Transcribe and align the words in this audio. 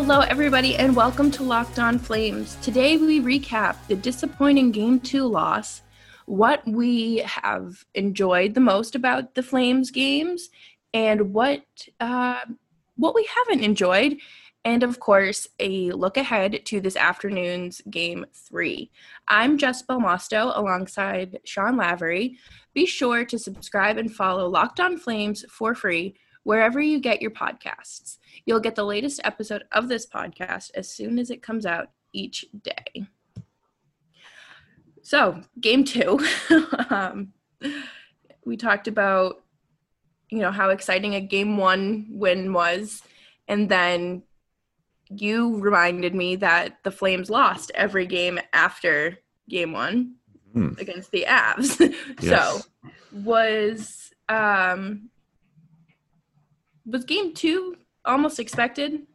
Hello, 0.00 0.20
everybody, 0.20 0.76
and 0.76 0.94
welcome 0.94 1.28
to 1.32 1.42
Locked 1.42 1.80
On 1.80 1.98
Flames. 1.98 2.54
Today, 2.62 2.96
we 2.96 3.20
recap 3.20 3.74
the 3.88 3.96
disappointing 3.96 4.70
Game 4.70 5.00
2 5.00 5.26
loss, 5.26 5.82
what 6.26 6.64
we 6.68 7.16
have 7.26 7.84
enjoyed 7.96 8.54
the 8.54 8.60
most 8.60 8.94
about 8.94 9.34
the 9.34 9.42
Flames 9.42 9.90
games, 9.90 10.50
and 10.94 11.34
what 11.34 11.64
uh, 11.98 12.38
what 12.94 13.16
we 13.16 13.28
haven't 13.34 13.64
enjoyed, 13.64 14.18
and 14.64 14.84
of 14.84 15.00
course, 15.00 15.48
a 15.58 15.90
look 15.90 16.16
ahead 16.16 16.64
to 16.66 16.80
this 16.80 16.94
afternoon's 16.94 17.82
Game 17.90 18.24
3. 18.32 18.88
I'm 19.26 19.58
Jess 19.58 19.82
Belmosto 19.82 20.56
alongside 20.56 21.40
Sean 21.42 21.76
Lavery. 21.76 22.38
Be 22.72 22.86
sure 22.86 23.24
to 23.24 23.36
subscribe 23.36 23.98
and 23.98 24.14
follow 24.14 24.48
Locked 24.48 24.78
On 24.78 24.96
Flames 24.96 25.44
for 25.50 25.74
free 25.74 26.14
wherever 26.48 26.80
you 26.80 26.98
get 26.98 27.20
your 27.20 27.30
podcasts. 27.30 28.16
You'll 28.46 28.58
get 28.58 28.74
the 28.74 28.82
latest 28.82 29.20
episode 29.22 29.64
of 29.70 29.86
this 29.86 30.06
podcast 30.06 30.70
as 30.74 30.88
soon 30.90 31.18
as 31.18 31.28
it 31.28 31.42
comes 31.42 31.66
out 31.66 31.90
each 32.14 32.46
day. 32.62 33.04
So, 35.02 35.42
game 35.60 35.84
two, 35.84 36.18
um, 36.88 37.34
we 38.46 38.56
talked 38.56 38.88
about, 38.88 39.42
you 40.30 40.38
know, 40.38 40.50
how 40.50 40.70
exciting 40.70 41.16
a 41.16 41.20
game 41.20 41.58
one 41.58 42.06
win 42.08 42.54
was. 42.54 43.02
And 43.46 43.68
then 43.68 44.22
you 45.10 45.58
reminded 45.58 46.14
me 46.14 46.36
that 46.36 46.78
the 46.82 46.90
Flames 46.90 47.28
lost 47.28 47.72
every 47.74 48.06
game 48.06 48.40
after 48.54 49.18
game 49.50 49.72
one 49.72 50.14
mm. 50.56 50.80
against 50.80 51.10
the 51.10 51.26
Avs. 51.28 51.78
yes. 52.22 52.30
So, 52.30 52.60
was 53.12 54.14
um, 54.30 55.10
was 56.88 57.04
game 57.04 57.34
two 57.34 57.76
almost 58.04 58.38
expected? 58.38 59.06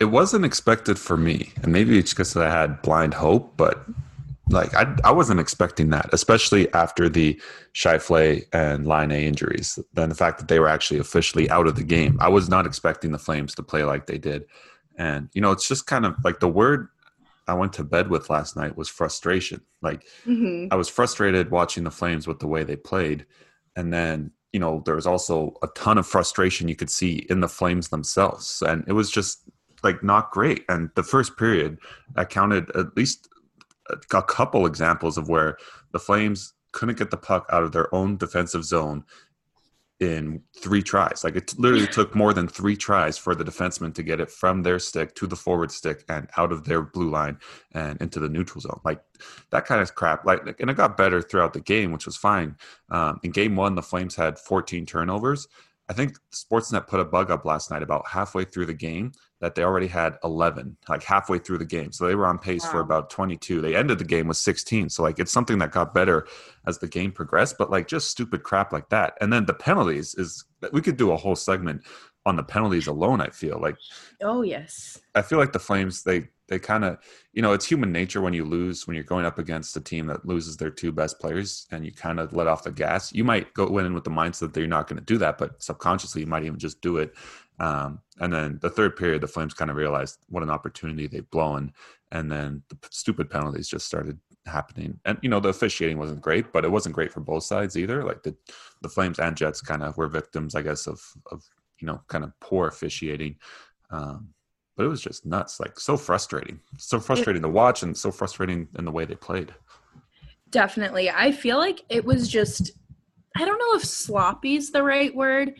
It 0.00 0.06
wasn't 0.06 0.44
expected 0.44 0.98
for 0.98 1.16
me, 1.16 1.52
and 1.62 1.72
maybe 1.72 1.98
it's 1.98 2.12
because 2.12 2.36
I 2.36 2.48
had 2.48 2.82
blind 2.82 3.14
hope, 3.14 3.56
but 3.56 3.84
like 4.50 4.74
I, 4.74 4.96
I 5.04 5.10
wasn't 5.10 5.40
expecting 5.40 5.90
that, 5.90 6.08
especially 6.12 6.72
after 6.72 7.08
the 7.08 7.40
Scheifele 7.74 8.44
and 8.52 8.86
Laine 8.86 9.10
injuries. 9.10 9.78
Then 9.92 10.08
the 10.08 10.14
fact 10.14 10.38
that 10.38 10.48
they 10.48 10.60
were 10.60 10.68
actually 10.68 11.00
officially 11.00 11.50
out 11.50 11.66
of 11.66 11.76
the 11.76 11.84
game, 11.84 12.16
I 12.20 12.28
was 12.28 12.48
not 12.48 12.66
expecting 12.66 13.12
the 13.12 13.18
Flames 13.18 13.54
to 13.56 13.62
play 13.62 13.84
like 13.84 14.06
they 14.06 14.18
did. 14.18 14.44
And 14.96 15.28
you 15.34 15.40
know, 15.40 15.50
it's 15.50 15.68
just 15.68 15.86
kind 15.86 16.06
of 16.06 16.14
like 16.24 16.40
the 16.40 16.48
word 16.48 16.88
I 17.46 17.54
went 17.54 17.72
to 17.74 17.84
bed 17.84 18.08
with 18.08 18.30
last 18.30 18.56
night 18.56 18.76
was 18.76 18.88
frustration. 18.88 19.62
Like 19.82 20.06
mm-hmm. 20.26 20.72
I 20.72 20.76
was 20.76 20.88
frustrated 20.88 21.50
watching 21.50 21.84
the 21.84 21.90
Flames 21.90 22.26
with 22.26 22.38
the 22.38 22.48
way 22.48 22.62
they 22.62 22.76
played, 22.76 23.26
and 23.76 23.92
then 23.92 24.32
you 24.52 24.60
know, 24.60 24.82
there 24.86 24.94
was 24.94 25.06
also 25.06 25.54
a 25.62 25.68
ton 25.68 25.98
of 25.98 26.06
frustration 26.06 26.68
you 26.68 26.76
could 26.76 26.90
see 26.90 27.26
in 27.28 27.40
the 27.40 27.48
Flames 27.48 27.88
themselves. 27.88 28.62
And 28.62 28.84
it 28.86 28.92
was 28.92 29.10
just 29.10 29.42
like 29.82 30.02
not 30.02 30.30
great. 30.30 30.64
And 30.68 30.90
the 30.94 31.02
first 31.02 31.36
period, 31.36 31.78
I 32.16 32.24
counted 32.24 32.70
at 32.74 32.96
least 32.96 33.28
a 34.12 34.22
couple 34.22 34.66
examples 34.66 35.18
of 35.18 35.28
where 35.28 35.56
the 35.92 35.98
Flames 35.98 36.54
couldn't 36.72 36.98
get 36.98 37.10
the 37.10 37.16
puck 37.16 37.46
out 37.50 37.62
of 37.62 37.72
their 37.72 37.92
own 37.94 38.16
defensive 38.16 38.64
zone 38.64 39.04
in 40.00 40.40
three 40.56 40.82
tries. 40.82 41.24
Like 41.24 41.36
it 41.36 41.58
literally 41.58 41.86
took 41.92 42.14
more 42.14 42.32
than 42.32 42.46
three 42.46 42.76
tries 42.76 43.18
for 43.18 43.34
the 43.34 43.44
defenseman 43.44 43.94
to 43.94 44.02
get 44.02 44.20
it 44.20 44.30
from 44.30 44.62
their 44.62 44.78
stick 44.78 45.14
to 45.16 45.26
the 45.26 45.36
forward 45.36 45.72
stick 45.72 46.04
and 46.08 46.28
out 46.36 46.52
of 46.52 46.64
their 46.64 46.82
blue 46.82 47.10
line 47.10 47.38
and 47.72 48.00
into 48.00 48.20
the 48.20 48.28
neutral 48.28 48.60
zone. 48.60 48.80
Like 48.84 49.00
that 49.50 49.66
kind 49.66 49.80
of 49.80 49.94
crap. 49.94 50.24
Like, 50.24 50.60
and 50.60 50.70
it 50.70 50.76
got 50.76 50.96
better 50.96 51.20
throughout 51.20 51.52
the 51.52 51.60
game, 51.60 51.92
which 51.92 52.06
was 52.06 52.16
fine. 52.16 52.56
Um, 52.90 53.18
in 53.22 53.32
game 53.32 53.56
one, 53.56 53.74
the 53.74 53.82
Flames 53.82 54.14
had 54.14 54.38
14 54.38 54.86
turnovers. 54.86 55.48
I 55.88 55.94
think 55.94 56.18
Sportsnet 56.32 56.86
put 56.86 57.00
a 57.00 57.04
bug 57.04 57.30
up 57.30 57.46
last 57.46 57.70
night 57.70 57.82
about 57.82 58.06
halfway 58.06 58.44
through 58.44 58.66
the 58.66 58.74
game 58.74 59.12
that 59.40 59.54
they 59.54 59.62
already 59.62 59.86
had 59.86 60.16
11, 60.22 60.76
like 60.88 61.02
halfway 61.02 61.38
through 61.38 61.58
the 61.58 61.64
game. 61.64 61.92
So 61.92 62.06
they 62.06 62.14
were 62.14 62.26
on 62.26 62.38
pace 62.38 62.64
wow. 62.64 62.72
for 62.72 62.80
about 62.80 63.08
22. 63.08 63.60
They 63.60 63.74
ended 63.74 63.98
the 63.98 64.04
game 64.04 64.28
with 64.28 64.36
16. 64.36 64.90
So, 64.90 65.02
like, 65.02 65.18
it's 65.18 65.32
something 65.32 65.58
that 65.58 65.70
got 65.70 65.94
better 65.94 66.26
as 66.66 66.78
the 66.78 66.88
game 66.88 67.10
progressed, 67.10 67.56
but 67.58 67.70
like 67.70 67.88
just 67.88 68.10
stupid 68.10 68.42
crap 68.42 68.72
like 68.72 68.90
that. 68.90 69.14
And 69.20 69.32
then 69.32 69.46
the 69.46 69.54
penalties 69.54 70.14
is, 70.16 70.44
we 70.72 70.82
could 70.82 70.96
do 70.96 71.12
a 71.12 71.16
whole 71.16 71.36
segment 71.36 71.82
on 72.26 72.36
the 72.36 72.42
penalties 72.42 72.86
alone, 72.86 73.20
I 73.20 73.28
feel 73.28 73.58
like. 73.58 73.76
Oh, 74.22 74.42
yes. 74.42 75.00
I 75.14 75.22
feel 75.22 75.38
like 75.38 75.52
the 75.52 75.58
Flames, 75.58 76.02
they, 76.02 76.28
they 76.48 76.58
kind 76.58 76.84
of, 76.84 76.98
you 77.32 77.42
know, 77.42 77.52
it's 77.52 77.66
human 77.66 77.92
nature 77.92 78.20
when 78.20 78.32
you 78.32 78.44
lose, 78.44 78.86
when 78.86 78.94
you're 78.94 79.04
going 79.04 79.26
up 79.26 79.38
against 79.38 79.76
a 79.76 79.80
team 79.80 80.06
that 80.06 80.26
loses 80.26 80.56
their 80.56 80.70
two 80.70 80.92
best 80.92 81.20
players 81.20 81.66
and 81.70 81.84
you 81.84 81.92
kind 81.92 82.18
of 82.18 82.32
let 82.32 82.46
off 82.46 82.64
the 82.64 82.72
gas. 82.72 83.12
You 83.12 83.24
might 83.24 83.52
go 83.54 83.78
in 83.78 83.94
with 83.94 84.04
the 84.04 84.10
mindset 84.10 84.52
that 84.52 84.60
you're 84.60 84.68
not 84.68 84.88
going 84.88 84.98
to 84.98 85.04
do 85.04 85.18
that, 85.18 85.38
but 85.38 85.62
subconsciously 85.62 86.22
you 86.22 86.26
might 86.26 86.44
even 86.44 86.58
just 86.58 86.80
do 86.80 86.96
it. 86.96 87.14
Um, 87.60 88.00
and 88.20 88.32
then 88.32 88.58
the 88.62 88.70
third 88.70 88.96
period, 88.96 89.20
the 89.20 89.28
Flames 89.28 89.54
kind 89.54 89.70
of 89.70 89.76
realized 89.76 90.18
what 90.28 90.42
an 90.42 90.50
opportunity 90.50 91.06
they've 91.06 91.30
blown. 91.30 91.72
And 92.12 92.30
then 92.30 92.62
the 92.68 92.78
stupid 92.90 93.28
penalties 93.28 93.68
just 93.68 93.86
started 93.86 94.18
happening. 94.46 94.98
And, 95.04 95.18
you 95.20 95.28
know, 95.28 95.40
the 95.40 95.50
officiating 95.50 95.98
wasn't 95.98 96.22
great, 96.22 96.52
but 96.52 96.64
it 96.64 96.70
wasn't 96.70 96.94
great 96.94 97.12
for 97.12 97.20
both 97.20 97.44
sides 97.44 97.76
either. 97.76 98.02
Like 98.04 98.22
the, 98.22 98.34
the 98.80 98.88
Flames 98.88 99.18
and 99.18 99.36
Jets 99.36 99.60
kind 99.60 99.82
of 99.82 99.96
were 99.98 100.08
victims, 100.08 100.54
I 100.54 100.62
guess, 100.62 100.86
of, 100.86 101.02
of, 101.30 101.44
you 101.78 101.86
know, 101.86 102.00
kind 102.08 102.24
of 102.24 102.32
poor 102.40 102.68
officiating. 102.68 103.36
Um, 103.90 104.30
but 104.78 104.86
it 104.86 104.88
was 104.88 105.02
just 105.02 105.26
nuts, 105.26 105.60
like 105.60 105.78
so 105.78 105.98
frustrating, 105.98 106.60
so 106.78 106.98
frustrating 106.98 107.42
it, 107.42 107.46
to 107.46 107.50
watch, 107.50 107.82
and 107.82 107.94
so 107.94 108.10
frustrating 108.10 108.68
in 108.78 108.86
the 108.86 108.90
way 108.90 109.04
they 109.04 109.14
played. 109.14 109.52
Definitely, 110.48 111.10
I 111.10 111.32
feel 111.32 111.58
like 111.58 111.82
it 111.90 112.06
was 112.06 112.28
just, 112.28 112.70
I 113.36 113.44
don't 113.44 113.58
know 113.58 113.74
if 113.74 113.84
sloppy 113.84 114.56
is 114.56 114.70
the 114.70 114.82
right 114.82 115.14
word, 115.14 115.52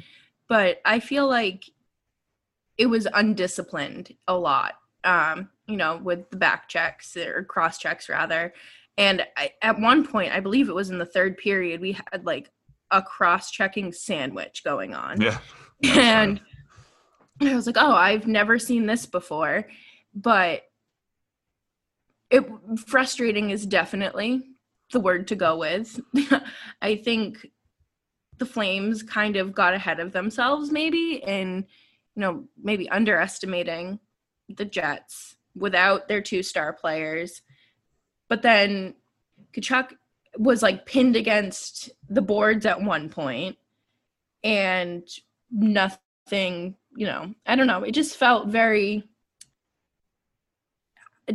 but 0.48 0.80
I 0.86 1.00
feel 1.00 1.28
like 1.28 1.64
it 2.78 2.86
was 2.86 3.06
undisciplined 3.12 4.14
a 4.26 4.34
lot. 4.34 4.72
Um, 5.04 5.50
you 5.68 5.76
know, 5.76 6.00
with 6.02 6.28
the 6.30 6.36
back 6.36 6.68
checks 6.68 7.16
or 7.16 7.44
cross 7.44 7.78
checks 7.78 8.08
rather. 8.08 8.52
And 8.96 9.24
I, 9.36 9.52
at 9.62 9.78
one 9.78 10.04
point, 10.04 10.32
I 10.32 10.40
believe 10.40 10.68
it 10.68 10.74
was 10.74 10.90
in 10.90 10.98
the 10.98 11.06
third 11.06 11.36
period, 11.36 11.80
we 11.80 11.92
had 11.92 12.24
like 12.24 12.50
a 12.90 13.00
cross 13.00 13.50
checking 13.50 13.92
sandwich 13.92 14.64
going 14.64 14.94
on. 14.94 15.20
Yeah. 15.20 15.38
And 15.84 16.40
I 17.40 17.54
was 17.54 17.66
like, 17.66 17.76
oh, 17.78 17.92
I've 17.92 18.26
never 18.26 18.58
seen 18.58 18.86
this 18.86 19.06
before. 19.06 19.68
But 20.14 20.62
it 22.30 22.46
frustrating 22.86 23.50
is 23.50 23.66
definitely 23.66 24.42
the 24.92 25.00
word 25.00 25.28
to 25.28 25.36
go 25.36 25.58
with. 25.58 26.00
I 26.82 26.96
think 26.96 27.46
the 28.38 28.46
Flames 28.46 29.02
kind 29.02 29.36
of 29.36 29.54
got 29.54 29.74
ahead 29.74 30.00
of 30.00 30.12
themselves 30.12 30.70
maybe 30.70 31.22
and 31.24 31.64
you 32.18 32.22
know, 32.22 32.44
maybe 32.60 32.90
underestimating 32.90 34.00
the 34.48 34.64
Jets 34.64 35.36
without 35.54 36.08
their 36.08 36.20
two 36.20 36.42
star 36.42 36.72
players. 36.72 37.42
But 38.28 38.42
then 38.42 38.96
Tkachuk 39.52 39.92
was 40.36 40.60
like 40.60 40.84
pinned 40.84 41.14
against 41.14 41.90
the 42.08 42.20
boards 42.20 42.66
at 42.66 42.82
one 42.82 43.08
point 43.08 43.56
and 44.42 45.08
nothing 45.52 46.74
you 46.98 47.06
know, 47.06 47.32
I 47.46 47.54
don't 47.54 47.68
know. 47.68 47.84
It 47.84 47.92
just 47.92 48.16
felt 48.16 48.48
very 48.48 49.04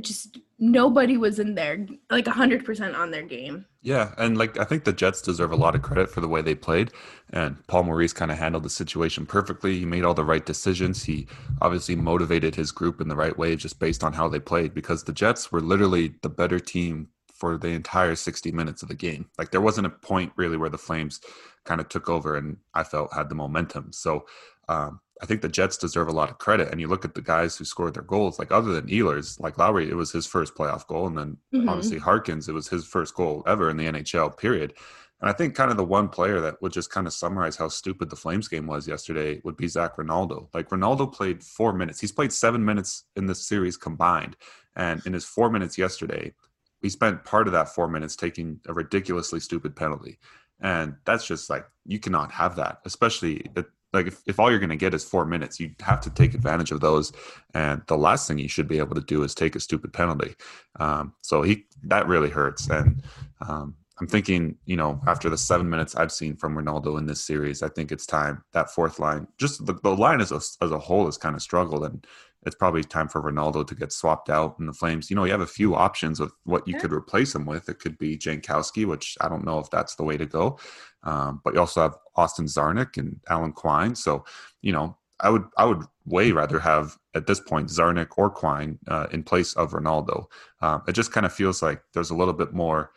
just 0.02 0.40
nobody 0.60 1.18
was 1.18 1.40
in 1.40 1.56
there 1.56 1.86
like 2.10 2.26
100% 2.26 2.98
on 2.98 3.12
their 3.12 3.22
game. 3.22 3.66
Yeah, 3.82 4.14
and 4.18 4.38
like 4.38 4.60
I 4.60 4.66
think 4.66 4.84
the 4.84 4.92
Jets 4.92 5.22
deserve 5.22 5.54
a 5.54 5.56
lot 5.56 5.76
of 5.76 5.82
credit 5.82 6.10
for 6.10 6.20
the 6.20 6.28
way 6.28 6.42
they 6.42 6.56
played 6.56 6.92
and 7.30 7.66
Paul 7.68 7.84
Maurice 7.84 8.12
kind 8.12 8.30
of 8.30 8.38
handled 8.38 8.64
the 8.64 8.70
situation 8.70 9.26
perfectly. 9.26 9.80
He 9.80 9.86
made 9.86 10.04
all 10.04 10.14
the 10.14 10.26
right 10.26 10.46
decisions. 10.46 11.04
He 11.04 11.28
obviously 11.62 11.96
motivated 11.96 12.56
his 12.56 12.72
group 12.72 13.00
in 13.00 13.08
the 13.08 13.16
right 13.16 13.38
way 13.38 13.56
just 13.56 13.80
based 13.80 14.04
on 14.04 14.12
how 14.12 14.28
they 14.28 14.40
played 14.40 14.74
because 14.74 15.04
the 15.04 15.14
Jets 15.14 15.50
were 15.50 15.62
literally 15.62 16.16
the 16.24 16.30
better 16.30 16.60
team 16.60 17.08
for 17.34 17.58
the 17.58 17.70
entire 17.70 18.16
60 18.16 18.52
minutes 18.52 18.82
of 18.82 18.90
the 18.90 18.96
game. 18.96 19.28
Like 19.38 19.52
there 19.52 19.62
wasn't 19.62 19.88
a 19.88 19.92
point 19.92 20.34
really 20.36 20.58
where 20.58 20.70
the 20.70 20.78
Flames 20.78 21.22
kind 21.64 21.80
of 21.80 21.88
took 21.88 22.10
over 22.10 22.36
and 22.36 22.58
I 22.74 22.84
felt 22.84 23.14
had 23.14 23.30
the 23.30 23.36
momentum. 23.36 23.94
So 23.94 24.26
um, 24.68 25.00
I 25.22 25.26
think 25.26 25.42
the 25.42 25.50
Jets 25.50 25.78
deserve 25.78 26.08
a 26.08 26.14
lot 26.14 26.30
of 26.30 26.38
credit. 26.40 26.70
And 26.72 26.82
you 26.82 26.88
look 26.88 27.06
at 27.06 27.16
the 27.16 27.22
guys 27.22 27.56
who 27.56 27.66
scored 27.66 27.94
their 27.94 28.04
goals, 28.04 28.40
like 28.40 28.52
other 28.52 28.74
than 28.74 28.88
Ehlers, 28.88 29.40
like 29.40 29.58
Lowry, 29.58 29.90
it 29.90 29.96
was 29.96 30.12
his 30.12 30.26
first 30.26 30.56
playoff 30.56 30.88
goal. 30.88 31.08
And 31.08 31.18
then 31.18 31.38
mm-hmm. 31.54 31.70
obviously 31.70 32.00
Harkins, 32.00 32.50
it 32.50 32.54
was 32.54 32.68
his 32.68 32.86
first 32.86 33.14
goal 33.14 33.44
ever 33.48 33.70
in 33.70 33.78
the 33.78 33.86
NHL, 33.86 34.36
period. 34.38 34.74
And 35.22 35.30
I 35.30 35.34
think 35.34 35.56
kind 35.56 35.72
of 35.72 35.78
the 35.78 35.86
one 35.86 36.10
player 36.10 36.42
that 36.42 36.62
would 36.62 36.74
just 36.74 36.90
kind 36.90 37.08
of 37.08 37.14
summarize 37.14 37.56
how 37.56 37.70
stupid 37.70 38.10
the 38.10 38.16
Flames 38.16 38.50
game 38.50 38.68
was 38.68 38.88
yesterday 38.88 39.40
would 39.46 39.56
be 39.56 39.70
Zac 39.70 39.98
Rinaldo. 39.98 40.50
Like 40.54 40.72
Rinaldo 40.72 41.08
played 41.08 41.44
four 41.44 41.72
minutes. 41.72 42.02
He's 42.02 42.12
played 42.12 42.34
seven 42.34 42.66
minutes 42.66 43.06
in 43.16 43.28
this 43.28 43.48
series 43.48 43.78
combined. 43.78 44.36
And 44.76 45.02
in 45.06 45.14
his 45.14 45.24
four 45.24 45.50
minutes 45.50 45.78
yesterday, 45.78 46.34
he 46.82 46.90
spent 46.90 47.24
part 47.24 47.48
of 47.48 47.54
that 47.54 47.70
four 47.70 47.88
minutes 47.88 48.18
taking 48.18 48.60
a 48.68 48.74
ridiculously 48.74 49.40
stupid 49.40 49.76
penalty. 49.76 50.20
And 50.60 50.96
that's 51.06 51.26
just 51.26 51.50
like, 51.50 51.66
you 51.86 52.00
cannot 52.00 52.32
have 52.32 52.58
that, 52.58 52.80
especially 52.86 53.46
like 53.94 54.08
if, 54.08 54.22
if 54.26 54.40
all 54.40 54.50
you're 54.50 54.60
going 54.60 54.70
to 54.70 54.76
get 54.76 54.94
is 54.94 55.04
four 55.04 55.26
minutes 55.26 55.60
you 55.60 55.72
have 55.82 56.02
to 56.02 56.10
take 56.10 56.34
advantage 56.34 56.72
of 56.72 56.82
those 56.82 57.14
and 57.54 57.82
the 57.88 57.98
last 57.98 58.28
thing 58.28 58.38
you 58.38 58.48
should 58.48 58.68
be 58.68 58.80
able 58.80 58.96
to 58.96 59.02
do 59.02 59.24
is 59.24 59.36
take 59.36 59.56
a 59.56 59.60
stupid 59.60 59.94
penalty 59.94 60.36
um, 60.80 61.14
so 61.22 61.42
he 61.42 61.66
that 61.84 62.08
really 62.08 62.30
hurts 62.30 62.70
and 62.70 63.04
um, 63.48 63.76
I'm 64.00 64.08
thinking, 64.08 64.58
you 64.66 64.76
know, 64.76 65.00
after 65.08 65.30
the 65.30 65.38
seven 65.38 65.70
minutes 65.70 65.96
I've 65.96 66.12
seen 66.12 66.36
from 66.36 66.58
Rinaldo 66.58 66.98
in 66.98 67.06
this 67.06 67.24
series, 67.24 67.62
I 67.62 67.70
think 67.70 67.92
it's 67.92 68.08
time 68.08 68.44
that 68.52 68.72
fourth 68.72 69.00
line, 69.00 69.28
just 69.38 69.66
the, 69.66 69.74
the 69.76 69.96
line 69.96 70.20
as 70.20 70.32
a, 70.32 70.42
as 70.64 70.72
a 70.72 70.80
whole 70.80 71.06
has 71.06 71.18
kind 71.18 71.36
of 71.36 71.42
struggled. 71.42 71.86
And 71.86 72.06
it's 72.46 72.56
probably 72.56 72.84
time 72.84 73.08
for 73.08 73.22
Rinaldo 73.22 73.64
to 73.64 73.76
get 73.76 73.94
swapped 73.94 74.30
out 74.30 74.58
in 74.60 74.66
the 74.66 74.74
Flames. 74.74 75.10
You 75.10 75.16
know, 75.16 75.26
you 75.26 75.32
have 75.32 75.42
a 75.42 75.48
few 75.48 75.76
options 75.76 76.20
of 76.20 76.32
what 76.44 76.68
you 76.68 76.74
yeah. 76.74 76.80
could 76.82 76.92
replace 76.92 77.36
him 77.36 77.46
with. 77.46 77.70
It 77.70 77.80
could 77.80 77.98
be 77.98 78.18
Jankowski, 78.18 78.86
which 78.86 79.16
I 79.22 79.30
don't 79.30 79.46
know 79.46 79.60
if 79.60 79.70
that's 79.70 79.96
the 79.96 80.04
way 80.04 80.18
to 80.18 80.26
go. 80.26 80.58
Um, 81.04 81.42
but 81.44 81.54
you 81.54 81.60
also 81.60 81.82
have 81.82 81.98
Austin 82.16 82.46
Czarnik 82.46 82.98
and 82.98 83.20
Alan 83.30 83.52
Quine. 83.52 83.96
So, 83.96 84.26
you 84.62 84.72
know, 84.72 84.98
I 85.20 85.30
would 85.30 85.46
I 85.58 85.66
would 85.66 85.84
way 86.06 86.32
rather 86.32 86.60
have 86.60 86.98
at 87.16 87.28
this 87.28 87.40
point 87.40 87.70
Czarnik 87.70 88.18
or 88.18 88.30
Quine 88.30 88.80
uh, 88.88 89.08
in 89.12 89.24
place 89.24 89.54
of 89.54 89.74
Rinaldo. 89.74 90.30
Um, 90.62 90.84
it 90.88 90.94
just 90.94 91.12
kind 91.12 91.26
of 91.26 91.34
feels 91.34 91.62
like 91.62 91.82
there's 91.94 92.10
a 92.10 92.16
little 92.16 92.34
bit 92.34 92.54
more 92.54 92.92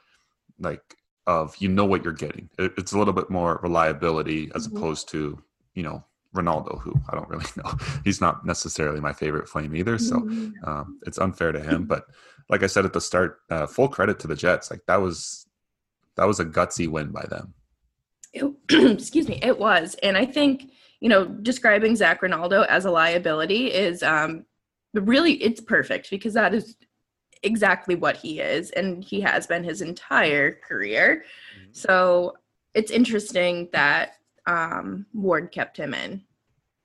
like 0.58 0.96
of 1.26 1.56
you 1.58 1.68
know 1.68 1.84
what 1.84 2.04
you're 2.04 2.12
getting. 2.12 2.48
It, 2.58 2.72
it's 2.76 2.92
a 2.92 2.98
little 2.98 3.12
bit 3.12 3.30
more 3.30 3.60
reliability 3.62 4.50
as 4.54 4.66
mm-hmm. 4.66 4.76
opposed 4.76 5.08
to 5.10 5.42
you 5.74 5.82
know 5.82 6.04
Rinaldo, 6.32 6.78
who 6.78 6.94
I 7.08 7.14
don't 7.14 7.28
really 7.28 7.46
know. 7.56 7.72
He's 8.04 8.20
not 8.20 8.44
necessarily 8.44 9.00
my 9.00 9.12
favorite 9.12 9.48
flame 9.48 9.74
either, 9.74 9.98
so 9.98 10.16
mm-hmm. 10.16 10.68
um, 10.68 11.00
it's 11.06 11.18
unfair 11.18 11.52
to 11.52 11.60
him. 11.60 11.84
But 11.84 12.06
like 12.48 12.62
I 12.62 12.66
said 12.66 12.84
at 12.84 12.92
the 12.92 13.00
start, 13.00 13.40
uh, 13.50 13.66
full 13.66 13.88
credit 13.88 14.18
to 14.20 14.26
the 14.26 14.36
Jets. 14.36 14.70
Like 14.70 14.84
that 14.86 15.00
was 15.00 15.46
that 16.16 16.26
was 16.26 16.40
a 16.40 16.44
gutsy 16.44 16.88
win 16.88 17.10
by 17.10 17.24
them. 17.28 17.54
It, 18.36 18.52
excuse 18.98 19.28
me, 19.28 19.38
it 19.42 19.58
was, 19.58 19.96
and 20.02 20.16
I 20.16 20.26
think 20.26 20.72
you 21.00 21.08
know 21.08 21.26
describing 21.26 21.96
Zac 21.96 22.22
Rinaldo 22.22 22.62
as 22.62 22.84
a 22.84 22.90
liability 22.90 23.72
is 23.72 24.02
um, 24.02 24.44
really 24.94 25.34
it's 25.34 25.60
perfect 25.60 26.10
because 26.10 26.34
that 26.34 26.54
is 26.54 26.76
exactly 27.42 27.94
what 27.94 28.16
he 28.16 28.40
is, 28.40 28.70
and 28.70 29.02
he 29.02 29.20
has 29.20 29.46
been 29.46 29.64
his 29.64 29.82
entire 29.82 30.52
career. 30.52 31.24
Mm-hmm. 31.58 31.70
So 31.72 32.36
it's 32.74 32.90
interesting 32.90 33.68
that 33.72 34.14
um, 34.46 35.06
Ward 35.12 35.50
kept 35.50 35.76
him 35.76 35.94
in. 35.94 36.22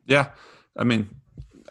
Yeah, 0.05 0.29
I 0.77 0.83
mean, 0.83 1.09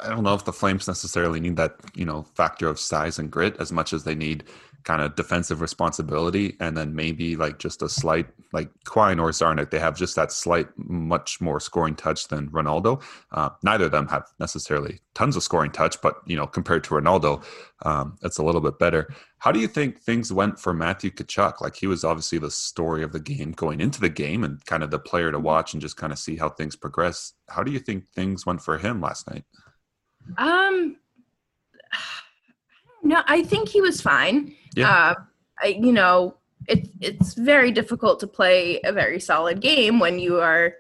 I 0.03 0.09
don't 0.09 0.25
know 0.25 0.35
if 0.35 0.45
the 0.45 0.53
Flames 0.53 0.89
necessarily 0.89 1.41
need 1.41 1.57
that 1.57 1.77
you 1.95 2.05
know 2.05 2.23
factor 2.35 2.69
of 2.69 2.79
size 2.79 3.19
and 3.19 3.31
grit 3.31 3.57
as 3.59 3.73
much 3.73 3.93
as 3.93 4.05
they 4.05 4.15
need 4.15 4.45
kind 4.85 5.03
of 5.03 5.15
defensive 5.15 5.61
responsibility 5.61 6.57
and 6.61 6.77
then 6.77 6.95
maybe 6.95 7.37
like 7.37 7.59
just 7.59 7.83
a 7.83 7.89
slight 7.89 8.27
like 8.53 8.71
Quine 8.87 9.21
or 9.21 9.31
Czarnik, 9.31 9.71
they 9.71 9.79
have 9.79 9.97
just 9.97 10.17
that 10.17 10.33
slight 10.33 10.67
much 10.77 11.41
more 11.41 11.61
scoring 11.61 11.95
touch 11.95 12.29
than 12.29 12.49
Rinaldo. 12.51 13.01
Uh, 13.31 13.51
neither 13.63 13.85
of 13.85 13.93
them 13.93 14.09
have 14.09 14.25
necessarily 14.41 15.01
tons 15.15 15.37
of 15.37 15.43
scoring 15.43 15.71
touch, 15.71 16.01
but 16.01 16.17
you 16.27 16.37
know 16.37 16.47
compared 16.47 16.85
to 16.85 16.95
Rinaldo, 16.95 17.43
um, 17.83 18.17
it's 18.23 18.39
a 18.39 18.43
little 18.43 18.61
bit 18.61 18.79
better. 18.79 19.13
How 19.39 19.53
do 19.53 19.61
you 19.61 19.69
think 19.69 20.01
things 20.01 20.33
went 20.33 20.59
for 20.59 20.75
Matthew 20.75 21.11
Tkachuk? 21.11 21.61
Like 21.61 21.77
he 21.77 21.87
was 21.87 22.05
obviously 22.05 22.39
the 22.39 22.51
story 22.51 23.03
of 23.03 23.13
the 23.13 23.21
game 23.21 23.53
going 23.53 23.81
into 23.81 24.01
the 24.01 24.09
game 24.09 24.45
and 24.45 24.65
kind 24.67 24.83
of 24.83 24.91
the 24.91 24.99
player 24.99 25.31
to 25.31 25.39
watch 25.39 25.73
and 25.73 25.81
just 25.81 25.97
kind 25.97 26.13
of 26.13 26.19
see 26.19 26.37
how 26.37 26.49
things 26.49 26.77
progress. 26.77 27.35
How 27.49 27.63
do 27.63 27.71
you 27.71 27.79
think 27.79 28.09
things 28.09 28.47
went 28.47 28.63
for 28.63 28.79
him 28.79 29.01
last 29.01 29.31
night? 29.31 29.45
Um, 30.39 30.97
no, 33.03 33.23
I 33.27 33.43
think 33.43 33.69
he 33.69 33.81
was 33.81 34.01
fine. 34.01 34.55
Yeah. 34.75 34.91
Uh, 34.91 35.15
I, 35.63 35.67
you 35.69 35.93
know, 35.93 36.37
it's 36.67 36.89
it's 37.01 37.35
very 37.35 37.71
difficult 37.71 38.21
to 38.21 38.27
play 38.27 38.81
a 38.85 38.93
very 38.93 39.21
solid 39.21 39.61
game 39.61 39.99
when 39.99 40.19
you 40.19 40.41
are 40.41 40.75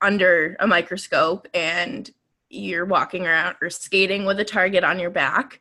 under 0.00 0.56
a 0.60 0.66
microscope 0.66 1.46
and 1.54 2.10
you're 2.50 2.84
walking 2.84 3.26
around 3.26 3.56
or 3.62 3.70
skating 3.70 4.24
with 4.24 4.38
a 4.40 4.44
target 4.44 4.84
on 4.84 4.98
your 4.98 5.10
back. 5.10 5.60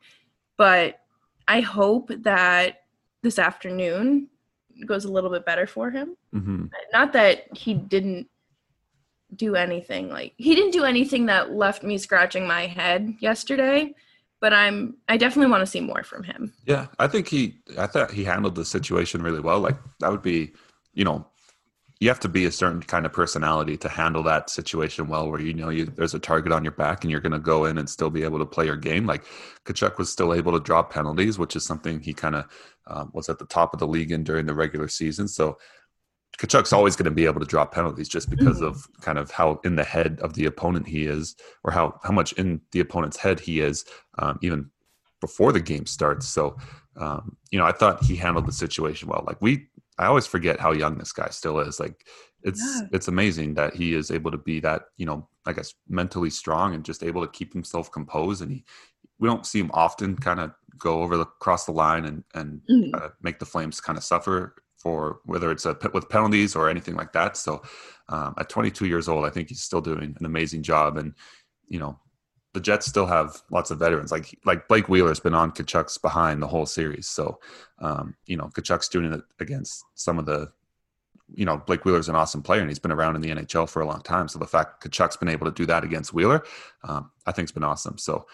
But 0.58 1.00
I 1.48 1.62
hope 1.62 2.12
that 2.24 2.82
this 3.22 3.40
afternoon 3.40 4.28
goes 4.86 5.06
a 5.06 5.12
little 5.12 5.30
bit 5.30 5.46
better 5.46 5.68
for 5.68 5.92
him. 5.92 6.18
Mm-hmm. 6.34 6.66
Not 6.92 7.14
that 7.14 7.56
he 7.56 7.74
didn't 7.74 8.28
do 9.36 9.56
anything 9.56 10.10
like 10.10 10.34
he 10.38 10.56
didn't 10.56 10.72
do 10.72 10.84
anything 10.84 11.28
that 11.28 11.52
left 11.54 11.84
me 11.84 11.98
scratching 11.98 12.48
my 12.48 12.68
head 12.68 13.14
yesterday 13.20 13.94
but 14.42 14.54
I'm 14.54 14.98
I 15.08 15.16
definitely 15.16 15.52
want 15.52 15.62
to 15.62 15.68
see 15.68 15.80
more 15.80 16.04
from 16.04 16.24
him. 16.24 16.52
Yeah, 16.66 16.88
I 17.00 17.08
think 17.08 17.30
he 17.30 17.60
I 17.78 17.88
thought 17.88 18.12
he 18.12 18.26
handled 18.26 18.56
the 18.56 18.66
situation 18.66 19.22
really 19.22 19.40
well. 19.40 19.60
Like 19.60 19.78
that 20.00 20.12
would 20.12 20.24
be, 20.24 20.52
you 20.94 21.06
know, 21.06 21.28
you 22.00 22.10
have 22.10 22.20
to 22.22 22.28
be 22.28 22.46
a 22.46 22.52
certain 22.52 22.82
kind 22.82 23.06
of 23.06 23.14
personality 23.14 23.78
to 23.78 23.88
handle 23.88 24.24
that 24.24 24.50
situation 24.50 25.08
well 25.08 25.30
where 25.30 25.40
you 25.40 25.54
know 25.54 25.70
you 25.70 25.86
there's 25.86 26.16
a 26.16 26.20
target 26.20 26.52
on 26.52 26.64
your 26.64 26.74
back 26.74 27.04
and 27.04 27.12
you're 27.12 27.22
going 27.22 27.32
to 27.32 27.40
go 27.40 27.66
in 27.66 27.78
and 27.78 27.88
still 27.88 28.10
be 28.10 28.24
able 28.24 28.40
to 28.40 28.46
play 28.46 28.66
your 28.66 28.76
game 28.76 29.06
like 29.06 29.24
Tkachuk 29.66 30.00
was 30.00 30.12
still 30.12 30.34
able 30.34 30.52
to 30.54 30.60
drop 30.60 30.92
penalties 30.92 31.38
which 31.38 31.56
is 31.56 31.64
something 31.64 32.00
he 32.00 32.12
kind 32.12 32.36
of 32.36 32.46
um, 32.88 33.12
was 33.14 33.30
at 33.30 33.38
the 33.38 33.46
top 33.46 33.74
of 33.74 33.80
the 33.80 33.88
league 33.88 34.12
in 34.12 34.24
during 34.24 34.48
the 34.48 34.56
regular 34.56 34.88
season 34.88 35.28
so 35.28 35.60
Tkachuk's 36.38 36.74
always 36.74 36.96
going 36.96 37.06
to 37.06 37.12
be 37.12 37.26
able 37.26 37.40
to 37.40 37.46
drop 37.46 37.74
penalties 37.74 38.10
just 38.10 38.30
because 38.30 38.58
mm-hmm. 38.58 38.68
of 38.68 38.88
kind 39.02 39.18
of 39.18 39.30
how 39.32 39.60
in 39.64 39.76
the 39.76 39.84
head 39.84 40.20
of 40.22 40.34
the 40.34 40.46
opponent 40.46 40.88
he 40.88 41.06
is, 41.06 41.36
or 41.64 41.72
how 41.72 42.00
how 42.04 42.12
much 42.12 42.34
in 42.34 42.62
the 42.72 42.80
opponent's 42.80 43.18
head 43.18 43.40
he 43.40 43.60
is, 43.60 43.86
um, 44.20 44.40
even 44.42 44.70
before 45.20 45.52
the 45.52 45.60
game 45.60 45.86
starts. 45.86 46.28
So, 46.28 46.58
um, 46.98 47.38
you 47.52 47.60
know, 47.60 47.66
I 47.66 47.72
thought 47.72 48.04
he 48.04 48.16
handled 48.16 48.48
the 48.48 48.54
situation 48.54 49.08
well. 49.08 49.24
Like 49.26 49.42
we, 49.42 49.68
I 49.98 50.08
always 50.08 50.26
forget 50.26 50.60
how 50.60 50.72
young 50.72 50.98
this 50.98 51.14
guy 51.14 51.30
still 51.30 51.60
is. 51.60 51.80
Like 51.80 52.08
it's 52.44 52.62
yeah. 52.62 52.88
it's 52.92 53.08
amazing 53.08 53.54
that 53.56 53.76
he 53.76 53.94
is 53.94 54.10
able 54.10 54.32
to 54.32 54.38
be 54.38 54.60
that 54.62 54.84
you 54.98 55.06
know, 55.06 55.28
I 55.46 55.54
guess 55.54 55.74
mentally 55.88 56.32
strong 56.32 56.74
and 56.74 56.84
just 56.84 57.04
able 57.04 57.22
to 57.22 57.32
keep 57.32 57.54
himself 57.54 57.92
composed. 57.92 58.42
And 58.42 58.52
he, 58.52 58.66
we 59.20 59.28
don't 59.28 59.46
see 59.46 59.60
him 59.60 59.72
often 59.74 60.16
kind 60.16 60.40
of 60.40 60.52
go 60.78 61.04
over 61.04 61.18
the 61.18 61.26
cross 61.26 61.66
the 61.66 61.72
line 61.72 62.06
and 62.06 62.24
and 62.34 62.62
mm-hmm. 62.70 62.96
uh, 62.96 63.10
make 63.22 63.38
the 63.38 63.46
Flames 63.46 63.80
kind 63.80 63.98
of 63.98 64.04
suffer 64.04 64.56
for 64.82 65.20
whether 65.26 65.52
it's 65.52 65.66
a 65.66 65.78
with 65.94 66.10
penalties 66.10 66.56
or 66.56 66.70
anything 66.70 66.96
like 66.96 67.14
that. 67.14 67.38
So 67.38 67.62
um, 68.10 68.34
at 68.38 68.50
22 68.50 68.86
years 68.86 69.08
old, 69.08 69.26
I 69.26 69.30
think 69.30 69.50
he's 69.50 69.62
still 69.62 69.82
doing 69.82 70.16
an 70.20 70.26
amazing 70.26 70.64
job. 70.64 70.98
And 70.98 71.14
you 71.68 71.80
know, 71.80 72.00
the 72.54 72.60
Jets 72.60 72.88
still 72.88 73.06
have 73.06 73.42
lots 73.52 73.72
of 73.72 73.80
veterans. 73.80 74.12
Like 74.12 74.38
like 74.46 74.68
Blake 74.68 74.90
Wheeler's 74.90 75.20
been 75.20 75.34
on 75.34 75.52
Tkachuk's 75.52 75.98
behind 75.98 76.42
the 76.42 76.48
whole 76.48 76.66
series. 76.66 77.08
So 77.08 77.40
um, 77.80 78.16
you 78.26 78.38
know, 78.38 78.50
Tkachuk's 78.56 78.90
doing 78.90 79.14
it 79.14 79.22
against 79.40 79.84
some 79.96 80.20
of 80.20 80.26
the. 80.26 80.52
You 81.34 81.46
know, 81.46 81.60
Blake 81.66 81.86
Wheeler's 81.86 82.10
an 82.10 82.16
awesome 82.16 82.44
player, 82.44 82.60
and 82.60 82.70
he's 82.70 82.78
been 82.78 82.92
around 82.92 83.16
in 83.16 83.22
the 83.22 83.30
NHL 83.30 83.70
for 83.70 83.82
a 83.82 83.86
long 83.86 84.02
time. 84.02 84.28
So 84.28 84.38
the 84.38 84.46
fact 84.46 84.84
Tkachuk's 84.84 85.16
been 85.16 85.30
able 85.30 85.46
to 85.46 85.54
do 85.54 85.66
that 85.66 85.86
against 85.86 86.14
Wheeler, 86.14 86.44
um, 86.84 87.10
I 87.26 87.32
think, 87.32 87.46
it's 87.46 87.54
been 87.54 87.64
awesome. 87.64 87.98
So 87.98 88.26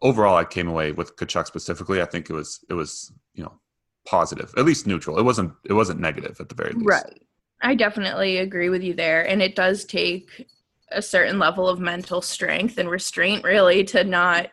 overall, 0.00 0.36
I 0.36 0.44
came 0.44 0.68
away 0.68 0.92
with 0.92 1.16
Tkachuk 1.16 1.46
specifically. 1.46 2.00
I 2.00 2.04
think 2.04 2.30
it 2.30 2.34
was 2.34 2.64
it 2.68 2.74
was 2.74 3.12
you 3.34 3.42
know 3.42 3.58
positive, 4.06 4.52
at 4.56 4.64
least 4.64 4.86
neutral. 4.86 5.18
It 5.18 5.24
wasn't 5.24 5.52
it 5.64 5.74
wasn't 5.74 6.00
negative 6.00 6.40
at 6.40 6.48
the 6.48 6.54
very 6.54 6.72
least. 6.72 6.86
Right. 6.86 7.22
I 7.62 7.74
definitely 7.74 8.38
agree 8.38 8.68
with 8.68 8.82
you 8.82 8.94
there, 8.94 9.26
and 9.26 9.42
it 9.42 9.56
does 9.56 9.84
take 9.84 10.46
a 10.92 11.02
certain 11.02 11.38
level 11.38 11.68
of 11.68 11.80
mental 11.80 12.22
strength 12.22 12.78
and 12.78 12.88
restraint, 12.88 13.44
really, 13.44 13.84
to 13.84 14.04
not 14.04 14.50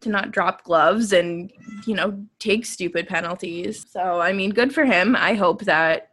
to 0.00 0.08
not 0.08 0.32
drop 0.32 0.64
gloves 0.64 1.12
and 1.12 1.52
you 1.86 1.94
know 1.94 2.24
take 2.38 2.66
stupid 2.66 3.08
penalties. 3.08 3.86
So 3.90 4.20
I 4.20 4.32
mean, 4.32 4.50
good 4.50 4.74
for 4.74 4.84
him. 4.84 5.16
I 5.16 5.34
hope 5.34 5.64
that 5.64 6.10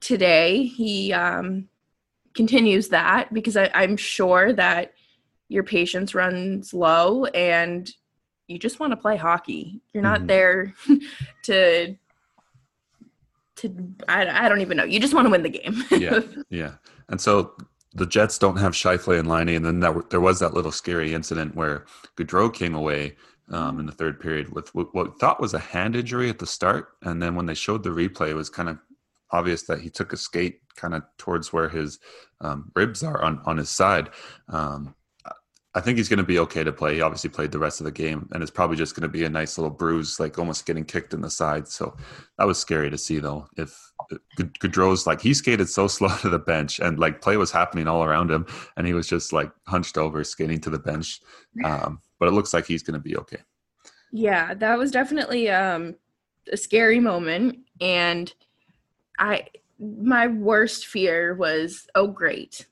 today 0.00 0.64
he 0.64 1.12
um, 1.12 1.68
continues 2.34 2.88
that 2.88 3.32
because 3.32 3.56
I, 3.56 3.70
I'm 3.74 3.96
sure 3.96 4.52
that 4.52 4.92
your 5.48 5.62
patience 5.62 6.14
runs 6.14 6.74
low 6.74 7.24
and 7.26 7.90
you 8.48 8.58
just 8.58 8.80
want 8.80 8.92
to 8.92 8.96
play 8.96 9.16
hockey. 9.16 9.80
You're 9.92 10.02
not 10.02 10.20
mm-hmm. 10.20 10.26
there 10.26 10.74
to 11.44 11.96
to 13.56 13.94
I, 14.08 14.46
I 14.46 14.48
don't 14.48 14.60
even 14.60 14.76
know. 14.76 14.84
You 14.84 14.98
just 14.98 15.14
want 15.14 15.26
to 15.26 15.30
win 15.30 15.42
the 15.42 15.50
game. 15.50 15.84
yeah, 15.90 16.20
yeah. 16.50 16.72
And 17.08 17.20
so 17.20 17.54
the 17.94 18.06
Jets 18.06 18.38
don't 18.38 18.56
have 18.56 18.72
Scheifele 18.72 19.18
and 19.18 19.28
Laine, 19.28 19.50
and 19.50 19.64
then 19.64 19.80
that, 19.80 20.10
there 20.10 20.20
was 20.20 20.40
that 20.40 20.54
little 20.54 20.72
scary 20.72 21.14
incident 21.14 21.54
where 21.54 21.84
Gaudreau 22.16 22.52
came 22.52 22.74
away 22.74 23.16
um, 23.50 23.80
in 23.80 23.86
the 23.86 23.92
third 23.92 24.20
period 24.20 24.50
with 24.50 24.74
what 24.74 24.94
we 24.94 25.04
thought 25.20 25.40
was 25.40 25.54
a 25.54 25.58
hand 25.58 25.96
injury 25.96 26.28
at 26.28 26.38
the 26.38 26.46
start, 26.46 26.88
and 27.02 27.22
then 27.22 27.34
when 27.34 27.46
they 27.46 27.54
showed 27.54 27.82
the 27.82 27.90
replay, 27.90 28.30
it 28.30 28.34
was 28.34 28.50
kind 28.50 28.68
of 28.68 28.78
obvious 29.30 29.64
that 29.64 29.80
he 29.80 29.90
took 29.90 30.12
a 30.12 30.16
skate 30.16 30.60
kind 30.76 30.94
of 30.94 31.02
towards 31.18 31.52
where 31.52 31.68
his 31.68 31.98
um, 32.40 32.70
ribs 32.74 33.02
are 33.02 33.22
on 33.22 33.40
on 33.44 33.56
his 33.56 33.68
side. 33.68 34.10
Um, 34.48 34.94
I 35.74 35.80
think 35.80 35.98
he's 35.98 36.08
going 36.08 36.18
to 36.18 36.24
be 36.24 36.38
okay 36.40 36.64
to 36.64 36.72
play. 36.72 36.94
He 36.94 37.02
obviously 37.02 37.28
played 37.28 37.52
the 37.52 37.58
rest 37.58 37.80
of 37.80 37.84
the 37.84 37.92
game, 37.92 38.28
and 38.32 38.42
it's 38.42 38.50
probably 38.50 38.76
just 38.76 38.94
going 38.94 39.02
to 39.02 39.08
be 39.08 39.24
a 39.24 39.28
nice 39.28 39.58
little 39.58 39.70
bruise, 39.70 40.18
like 40.18 40.38
almost 40.38 40.64
getting 40.64 40.84
kicked 40.84 41.12
in 41.12 41.20
the 41.20 41.30
side. 41.30 41.68
So 41.68 41.94
that 42.38 42.46
was 42.46 42.58
scary 42.58 42.88
to 42.90 42.96
see, 42.96 43.18
though. 43.18 43.46
If 43.56 43.78
Gaudreau's 44.38 45.06
like 45.06 45.20
he 45.20 45.34
skated 45.34 45.68
so 45.68 45.86
slow 45.88 46.16
to 46.18 46.30
the 46.30 46.38
bench, 46.38 46.78
and 46.78 46.98
like 46.98 47.20
play 47.20 47.36
was 47.36 47.52
happening 47.52 47.86
all 47.86 48.02
around 48.02 48.30
him, 48.30 48.46
and 48.76 48.86
he 48.86 48.94
was 48.94 49.06
just 49.06 49.32
like 49.32 49.52
hunched 49.66 49.98
over, 49.98 50.24
skating 50.24 50.60
to 50.62 50.70
the 50.70 50.78
bench. 50.78 51.20
Um, 51.64 52.00
but 52.18 52.28
it 52.28 52.32
looks 52.32 52.54
like 52.54 52.66
he's 52.66 52.82
going 52.82 52.98
to 52.98 53.00
be 53.00 53.16
okay. 53.18 53.38
Yeah, 54.10 54.54
that 54.54 54.78
was 54.78 54.90
definitely 54.90 55.50
um, 55.50 55.96
a 56.50 56.56
scary 56.56 56.98
moment, 56.98 57.58
and 57.80 58.32
I 59.18 59.46
my 59.78 60.26
worst 60.26 60.86
fear 60.86 61.34
was, 61.34 61.86
oh 61.94 62.08
great, 62.08 62.66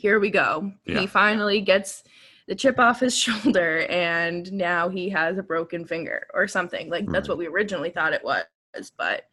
here 0.00 0.18
we 0.18 0.30
go. 0.30 0.72
Yeah. 0.86 1.00
He 1.00 1.06
finally 1.06 1.60
gets 1.60 2.02
the 2.48 2.54
chip 2.54 2.78
off 2.78 3.00
his 3.00 3.16
shoulder 3.24 3.86
and 3.90 4.50
now 4.52 4.88
he 4.88 5.10
has 5.10 5.36
a 5.38 5.42
broken 5.42 5.84
finger 5.84 6.26
or 6.32 6.48
something. 6.48 6.88
Like 6.88 7.06
that's 7.06 7.26
hmm. 7.26 7.32
what 7.32 7.38
we 7.38 7.46
originally 7.46 7.90
thought 7.90 8.14
it 8.14 8.24
was. 8.24 8.44
was. 8.74 8.90
But 8.96 9.24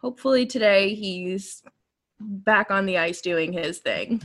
hopefully 0.00 0.44
today 0.46 0.94
he's 0.94 1.62
back 2.18 2.70
on 2.70 2.86
the 2.86 2.98
ice 2.98 3.20
doing 3.20 3.52
his 3.52 3.78
thing. 3.78 4.22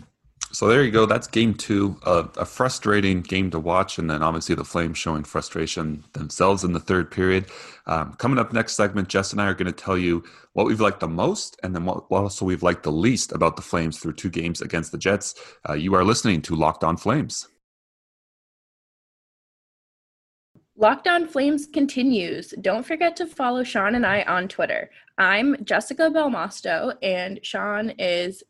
So 0.57 0.67
there 0.67 0.83
you 0.83 0.89
go. 0.89 1.05
That's 1.05 1.27
game 1.27 1.53
two. 1.53 1.99
Uh, 2.03 2.29
a 2.35 2.43
frustrating 2.43 3.21
game 3.21 3.51
to 3.51 3.59
watch, 3.59 3.99
and 3.99 4.09
then 4.09 4.23
obviously 4.23 4.55
the 4.55 4.65
Flames 4.65 4.97
showing 4.97 5.23
frustration 5.23 6.03
themselves 6.13 6.63
in 6.63 6.73
the 6.73 6.79
third 6.79 7.11
period. 7.11 7.45
Um, 7.85 8.15
coming 8.15 8.39
up 8.39 8.51
next 8.51 8.75
segment, 8.75 9.07
Jess 9.07 9.31
and 9.33 9.39
I 9.39 9.45
are 9.45 9.53
going 9.53 9.71
to 9.71 9.71
tell 9.71 9.99
you 9.99 10.23
what 10.53 10.65
we've 10.65 10.81
liked 10.81 10.99
the 10.99 11.07
most, 11.07 11.59
and 11.61 11.75
then 11.75 11.85
what, 11.85 12.09
what 12.09 12.23
also 12.23 12.43
we've 12.43 12.63
liked 12.63 12.81
the 12.81 12.91
least 12.91 13.33
about 13.33 13.55
the 13.55 13.61
Flames 13.61 13.99
through 13.99 14.13
two 14.13 14.31
games 14.31 14.61
against 14.61 14.91
the 14.91 14.97
Jets. 14.97 15.35
Uh, 15.69 15.73
you 15.73 15.93
are 15.93 16.03
listening 16.03 16.41
to 16.41 16.55
Locked 16.55 16.83
On 16.83 16.97
Flames. 16.97 17.47
Locked 20.75 21.07
On 21.07 21.27
Flames 21.27 21.67
continues. 21.67 22.55
Don't 22.61 22.83
forget 22.83 23.15
to 23.17 23.27
follow 23.27 23.63
Sean 23.63 23.93
and 23.93 24.07
I 24.07 24.23
on 24.23 24.47
Twitter. 24.47 24.89
I'm 25.19 25.55
Jessica 25.63 26.09
Belmosto, 26.09 26.95
and 27.03 27.39
Sean 27.43 27.91
is 27.99 28.43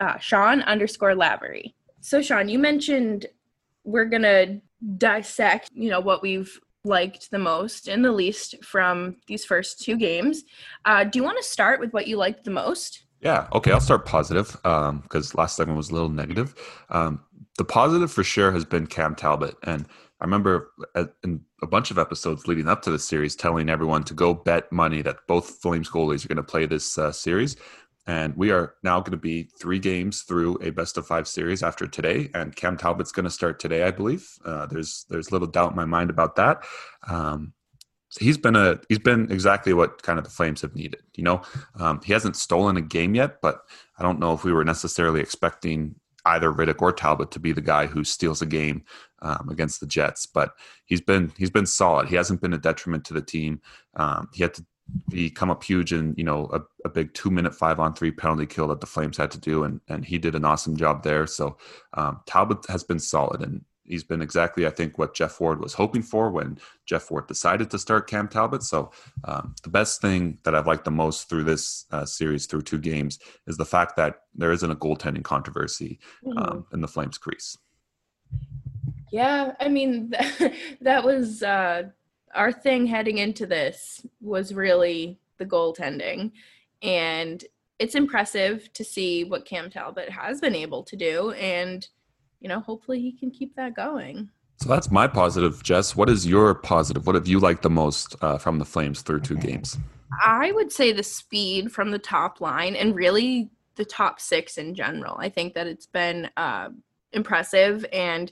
uh, 0.00 0.18
Sean 0.18 0.62
underscore 0.62 1.14
Lavery. 1.14 1.74
So, 2.00 2.22
Sean, 2.22 2.48
you 2.48 2.58
mentioned 2.58 3.26
we're 3.84 4.06
going 4.06 4.22
to 4.22 4.60
dissect, 4.96 5.70
you 5.72 5.90
know, 5.90 6.00
what 6.00 6.22
we've 6.22 6.58
liked 6.84 7.30
the 7.30 7.38
most 7.38 7.88
and 7.88 8.04
the 8.04 8.12
least 8.12 8.64
from 8.64 9.16
these 9.26 9.44
first 9.44 9.82
two 9.82 9.96
games. 9.96 10.44
Uh, 10.84 11.04
do 11.04 11.18
you 11.18 11.22
want 11.22 11.36
to 11.36 11.44
start 11.44 11.78
with 11.78 11.92
what 11.92 12.06
you 12.06 12.16
liked 12.16 12.44
the 12.44 12.50
most? 12.50 13.04
Yeah. 13.20 13.48
Okay. 13.52 13.70
I'll 13.70 13.80
start 13.80 14.06
positive 14.06 14.52
because 14.62 15.34
um, 15.34 15.38
last 15.38 15.56
segment 15.56 15.76
was 15.76 15.90
a 15.90 15.92
little 15.92 16.08
negative. 16.08 16.54
Um, 16.88 17.20
the 17.58 17.64
positive 17.64 18.10
for 18.10 18.24
sure 18.24 18.50
has 18.52 18.64
been 18.64 18.86
Cam 18.86 19.14
Talbot. 19.14 19.56
And 19.64 19.86
I 20.20 20.24
remember 20.24 20.70
in 21.22 21.42
a 21.62 21.66
bunch 21.66 21.90
of 21.90 21.98
episodes 21.98 22.46
leading 22.48 22.68
up 22.68 22.80
to 22.82 22.90
the 22.90 22.98
series 22.98 23.36
telling 23.36 23.68
everyone 23.68 24.04
to 24.04 24.14
go 24.14 24.32
bet 24.32 24.72
money 24.72 25.02
that 25.02 25.18
both 25.26 25.58
Flames 25.60 25.90
goalies 25.90 26.24
are 26.24 26.28
going 26.28 26.36
to 26.36 26.42
play 26.42 26.64
this 26.64 26.96
uh, 26.96 27.12
series. 27.12 27.56
And 28.06 28.36
we 28.36 28.50
are 28.50 28.74
now 28.82 29.00
going 29.00 29.12
to 29.12 29.16
be 29.16 29.48
three 29.60 29.78
games 29.78 30.22
through 30.22 30.58
a 30.62 30.70
best 30.70 30.96
of 30.96 31.06
five 31.06 31.28
series 31.28 31.62
after 31.62 31.86
today. 31.86 32.30
And 32.34 32.56
Cam 32.56 32.76
Talbot's 32.76 33.12
going 33.12 33.24
to 33.24 33.30
start 33.30 33.60
today, 33.60 33.84
I 33.84 33.90
believe. 33.90 34.28
Uh, 34.44 34.66
there's 34.66 35.04
there's 35.08 35.32
little 35.32 35.48
doubt 35.48 35.70
in 35.70 35.76
my 35.76 35.84
mind 35.84 36.10
about 36.10 36.36
that. 36.36 36.64
Um, 37.08 37.52
so 38.10 38.24
he's 38.24 38.38
been 38.38 38.56
a 38.56 38.80
he's 38.88 38.98
been 38.98 39.30
exactly 39.30 39.72
what 39.72 40.02
kind 40.02 40.18
of 40.18 40.24
the 40.24 40.30
Flames 40.30 40.62
have 40.62 40.74
needed. 40.74 41.00
You 41.14 41.24
know, 41.24 41.42
um, 41.76 42.00
he 42.04 42.12
hasn't 42.12 42.36
stolen 42.36 42.76
a 42.76 42.82
game 42.82 43.14
yet, 43.14 43.40
but 43.40 43.60
I 43.98 44.02
don't 44.02 44.18
know 44.18 44.32
if 44.32 44.42
we 44.44 44.52
were 44.52 44.64
necessarily 44.64 45.20
expecting 45.20 45.94
either 46.26 46.52
Rittich 46.52 46.82
or 46.82 46.92
Talbot 46.92 47.30
to 47.30 47.38
be 47.38 47.52
the 47.52 47.60
guy 47.60 47.86
who 47.86 48.04
steals 48.04 48.42
a 48.42 48.46
game 48.46 48.84
um, 49.22 49.48
against 49.48 49.80
the 49.80 49.86
Jets. 49.86 50.26
But 50.26 50.52
he's 50.84 51.00
been 51.00 51.32
he's 51.38 51.50
been 51.50 51.66
solid. 51.66 52.08
He 52.08 52.16
hasn't 52.16 52.40
been 52.40 52.52
a 52.52 52.58
detriment 52.58 53.04
to 53.06 53.14
the 53.14 53.22
team. 53.22 53.60
Um, 53.94 54.28
he 54.34 54.42
had 54.42 54.54
to 54.54 54.66
he 55.12 55.30
come 55.30 55.50
up 55.50 55.62
huge 55.62 55.92
in 55.92 56.14
you 56.16 56.24
know 56.24 56.48
a, 56.52 56.60
a 56.84 56.88
big 56.88 57.12
two 57.14 57.30
minute 57.30 57.54
five 57.54 57.80
on 57.80 57.94
three 57.94 58.10
penalty 58.10 58.46
kill 58.46 58.68
that 58.68 58.80
the 58.80 58.86
Flames 58.86 59.16
had 59.16 59.30
to 59.32 59.38
do, 59.38 59.64
and 59.64 59.80
and 59.88 60.04
he 60.04 60.18
did 60.18 60.34
an 60.34 60.44
awesome 60.44 60.76
job 60.76 61.02
there. 61.02 61.26
So 61.26 61.56
um, 61.94 62.20
Talbot 62.26 62.66
has 62.68 62.84
been 62.84 62.98
solid, 62.98 63.40
and 63.42 63.64
he's 63.84 64.04
been 64.04 64.22
exactly 64.22 64.66
I 64.66 64.70
think 64.70 64.98
what 64.98 65.14
Geoff 65.14 65.40
Ward 65.40 65.60
was 65.60 65.74
hoping 65.74 66.02
for 66.02 66.30
when 66.30 66.58
Geoff 66.86 67.10
Ward 67.10 67.26
decided 67.26 67.70
to 67.70 67.78
start 67.78 68.08
Cam 68.08 68.28
Talbot. 68.28 68.62
So 68.62 68.90
um, 69.24 69.54
the 69.62 69.70
best 69.70 70.00
thing 70.00 70.38
that 70.44 70.54
I've 70.54 70.66
liked 70.66 70.84
the 70.84 70.90
most 70.90 71.28
through 71.28 71.44
this 71.44 71.86
uh, 71.90 72.04
series 72.04 72.46
through 72.46 72.62
two 72.62 72.78
games 72.78 73.18
is 73.46 73.56
the 73.56 73.64
fact 73.64 73.96
that 73.96 74.22
there 74.34 74.52
isn't 74.52 74.70
a 74.70 74.76
goaltending 74.76 75.24
controversy 75.24 75.98
um, 76.26 76.36
mm-hmm. 76.36 76.74
in 76.74 76.80
the 76.80 76.88
Flames 76.88 77.18
crease. 77.18 77.56
Yeah, 79.12 79.54
I 79.60 79.68
mean 79.68 80.12
that 80.80 81.04
was. 81.04 81.42
Uh 81.42 81.90
our 82.34 82.52
thing 82.52 82.86
heading 82.86 83.18
into 83.18 83.46
this 83.46 84.04
was 84.20 84.54
really 84.54 85.18
the 85.38 85.46
goaltending. 85.46 86.32
And 86.82 87.44
it's 87.78 87.94
impressive 87.94 88.72
to 88.74 88.84
see 88.84 89.24
what 89.24 89.44
Cam 89.44 89.70
Talbot 89.70 90.10
has 90.10 90.40
been 90.40 90.54
able 90.54 90.82
to 90.84 90.96
do. 90.96 91.32
And, 91.32 91.86
you 92.40 92.48
know, 92.48 92.60
hopefully 92.60 93.00
he 93.00 93.12
can 93.12 93.30
keep 93.30 93.56
that 93.56 93.74
going. 93.74 94.30
So 94.58 94.68
that's 94.68 94.90
my 94.90 95.06
positive, 95.06 95.62
Jess. 95.62 95.96
What 95.96 96.10
is 96.10 96.26
your 96.26 96.54
positive? 96.54 97.06
What 97.06 97.14
have 97.14 97.26
you 97.26 97.40
liked 97.40 97.62
the 97.62 97.70
most 97.70 98.14
uh, 98.20 98.36
from 98.36 98.58
the 98.58 98.64
Flames 98.64 99.00
through 99.00 99.20
two 99.20 99.36
games? 99.36 99.78
I 100.22 100.52
would 100.52 100.70
say 100.70 100.92
the 100.92 101.02
speed 101.02 101.72
from 101.72 101.90
the 101.90 101.98
top 101.98 102.40
line 102.40 102.76
and 102.76 102.94
really 102.94 103.50
the 103.76 103.84
top 103.86 104.20
six 104.20 104.58
in 104.58 104.74
general. 104.74 105.16
I 105.18 105.30
think 105.30 105.54
that 105.54 105.66
it's 105.66 105.86
been 105.86 106.28
uh, 106.36 106.68
impressive. 107.12 107.86
And, 107.90 108.30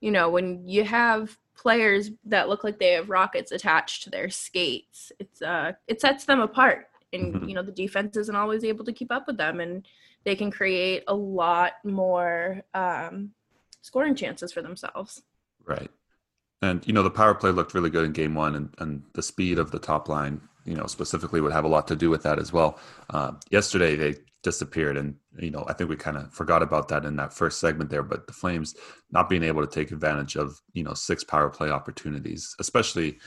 you 0.00 0.12
know, 0.12 0.30
when 0.30 0.68
you 0.68 0.84
have 0.84 1.36
players 1.56 2.10
that 2.24 2.48
look 2.48 2.64
like 2.64 2.78
they 2.78 2.92
have 2.92 3.10
rockets 3.10 3.52
attached 3.52 4.04
to 4.04 4.10
their 4.10 4.28
skates. 4.30 5.12
It's 5.18 5.42
uh 5.42 5.72
it 5.86 6.00
sets 6.00 6.24
them 6.24 6.40
apart. 6.40 6.88
And 7.12 7.34
mm-hmm. 7.34 7.48
you 7.48 7.54
know, 7.54 7.62
the 7.62 7.72
defense 7.72 8.16
isn't 8.16 8.36
always 8.36 8.64
able 8.64 8.84
to 8.84 8.92
keep 8.92 9.10
up 9.10 9.26
with 9.26 9.36
them 9.36 9.60
and 9.60 9.86
they 10.24 10.36
can 10.36 10.50
create 10.50 11.04
a 11.08 11.14
lot 11.14 11.72
more 11.84 12.62
um 12.74 13.30
scoring 13.82 14.14
chances 14.14 14.52
for 14.52 14.62
themselves. 14.62 15.22
Right. 15.64 15.90
And 16.62 16.86
you 16.86 16.92
know, 16.92 17.02
the 17.02 17.10
power 17.10 17.34
play 17.34 17.50
looked 17.50 17.74
really 17.74 17.90
good 17.90 18.04
in 18.04 18.12
game 18.12 18.34
one 18.34 18.54
and, 18.54 18.74
and 18.78 19.02
the 19.14 19.22
speed 19.22 19.58
of 19.58 19.70
the 19.70 19.78
top 19.78 20.08
line, 20.08 20.40
you 20.64 20.74
know, 20.74 20.86
specifically 20.86 21.40
would 21.40 21.52
have 21.52 21.64
a 21.64 21.68
lot 21.68 21.88
to 21.88 21.96
do 21.96 22.10
with 22.10 22.22
that 22.24 22.38
as 22.38 22.52
well. 22.52 22.78
Uh, 23.10 23.32
yesterday 23.50 23.96
they 23.96 24.14
disappeared. 24.42 24.96
And, 24.96 25.16
you 25.38 25.50
know, 25.50 25.64
I 25.68 25.72
think 25.72 25.90
we 25.90 25.96
kind 25.96 26.16
of 26.16 26.32
forgot 26.32 26.62
about 26.62 26.88
that 26.88 27.04
in 27.04 27.16
that 27.16 27.32
first 27.32 27.58
segment 27.60 27.90
there. 27.90 28.02
But 28.02 28.26
the 28.26 28.32
Flames 28.32 28.74
not 29.10 29.28
being 29.28 29.42
able 29.42 29.66
to 29.66 29.72
take 29.72 29.90
advantage 29.90 30.36
of, 30.36 30.60
you 30.72 30.82
know, 30.82 30.94
six 30.94 31.24
power 31.24 31.50
play 31.50 31.70
opportunities, 31.70 32.54
especially, 32.60 33.18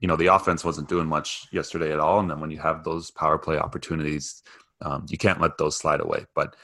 you 0.00 0.08
know, 0.08 0.16
the 0.16 0.26
offense 0.26 0.64
wasn't 0.64 0.88
doing 0.88 1.06
much 1.06 1.48
yesterday 1.52 1.92
at 1.92 2.00
all. 2.00 2.20
And 2.20 2.30
then 2.30 2.40
when 2.40 2.50
you 2.50 2.58
have 2.58 2.84
those 2.84 3.10
power 3.10 3.38
play 3.38 3.58
opportunities, 3.58 4.42
um, 4.82 5.06
you 5.08 5.18
can't 5.18 5.40
let 5.40 5.58
those 5.58 5.76
slide 5.76 6.00
away. 6.00 6.26
But, 6.34 6.54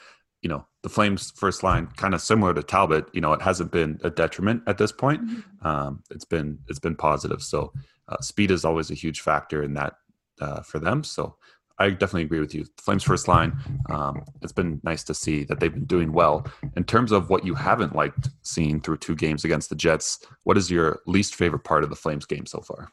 you 0.41 0.49
know, 0.49 0.65
the 0.83 0.89
Flames' 0.89 1.31
first 1.31 1.63
line, 1.63 1.87
kind 1.97 2.13
of 2.13 2.21
similar 2.21 2.53
to 2.53 2.63
Talbot, 2.63 3.07
you 3.13 3.19
know, 3.19 3.33
it 3.33 3.41
hasn't 3.41 3.71
been 3.71 3.99
a 4.03 4.09
detriment 4.09 4.61
at 4.67 4.77
this 4.77 4.91
point. 4.91 5.25
Mm-hmm. 5.25 5.67
Um, 5.67 6.03
it's 6.11 6.25
been 6.25 6.59
it's 6.67 6.79
been 6.79 6.95
positive. 6.95 7.41
So 7.41 7.73
uh, 8.07 8.21
speed 8.21 8.51
is 8.51 8.63
always 8.63 8.91
a 8.91 8.93
huge 8.93 9.21
factor 9.21 9.63
in 9.63 9.73
that 9.73 9.93
uh, 10.39 10.61
for 10.61 10.79
them. 10.79 11.03
So 11.03 11.35
I 11.77 11.89
definitely 11.89 12.23
agree 12.23 12.39
with 12.39 12.55
you. 12.55 12.65
Flames 12.77 13.03
first 13.03 13.27
line, 13.27 13.57
um, 13.89 14.23
it's 14.41 14.53
been 14.53 14.79
nice 14.83 15.03
to 15.05 15.13
see 15.13 15.43
that 15.45 15.59
they've 15.59 15.73
been 15.73 15.85
doing 15.85 16.13
well. 16.13 16.47
In 16.75 16.85
terms 16.85 17.11
of 17.11 17.29
what 17.29 17.45
you 17.45 17.53
haven't 17.53 17.95
liked 17.95 18.29
seeing 18.43 18.79
through 18.79 18.97
two 18.97 19.15
games 19.15 19.43
against 19.43 19.69
the 19.69 19.75
Jets, 19.75 20.19
what 20.43 20.57
is 20.57 20.71
your 20.71 21.01
least 21.05 21.35
favorite 21.35 21.65
part 21.65 21.83
of 21.83 21.89
the 21.89 21.95
Flames 21.95 22.25
game 22.25 22.45
so 22.45 22.61
far? 22.61 22.91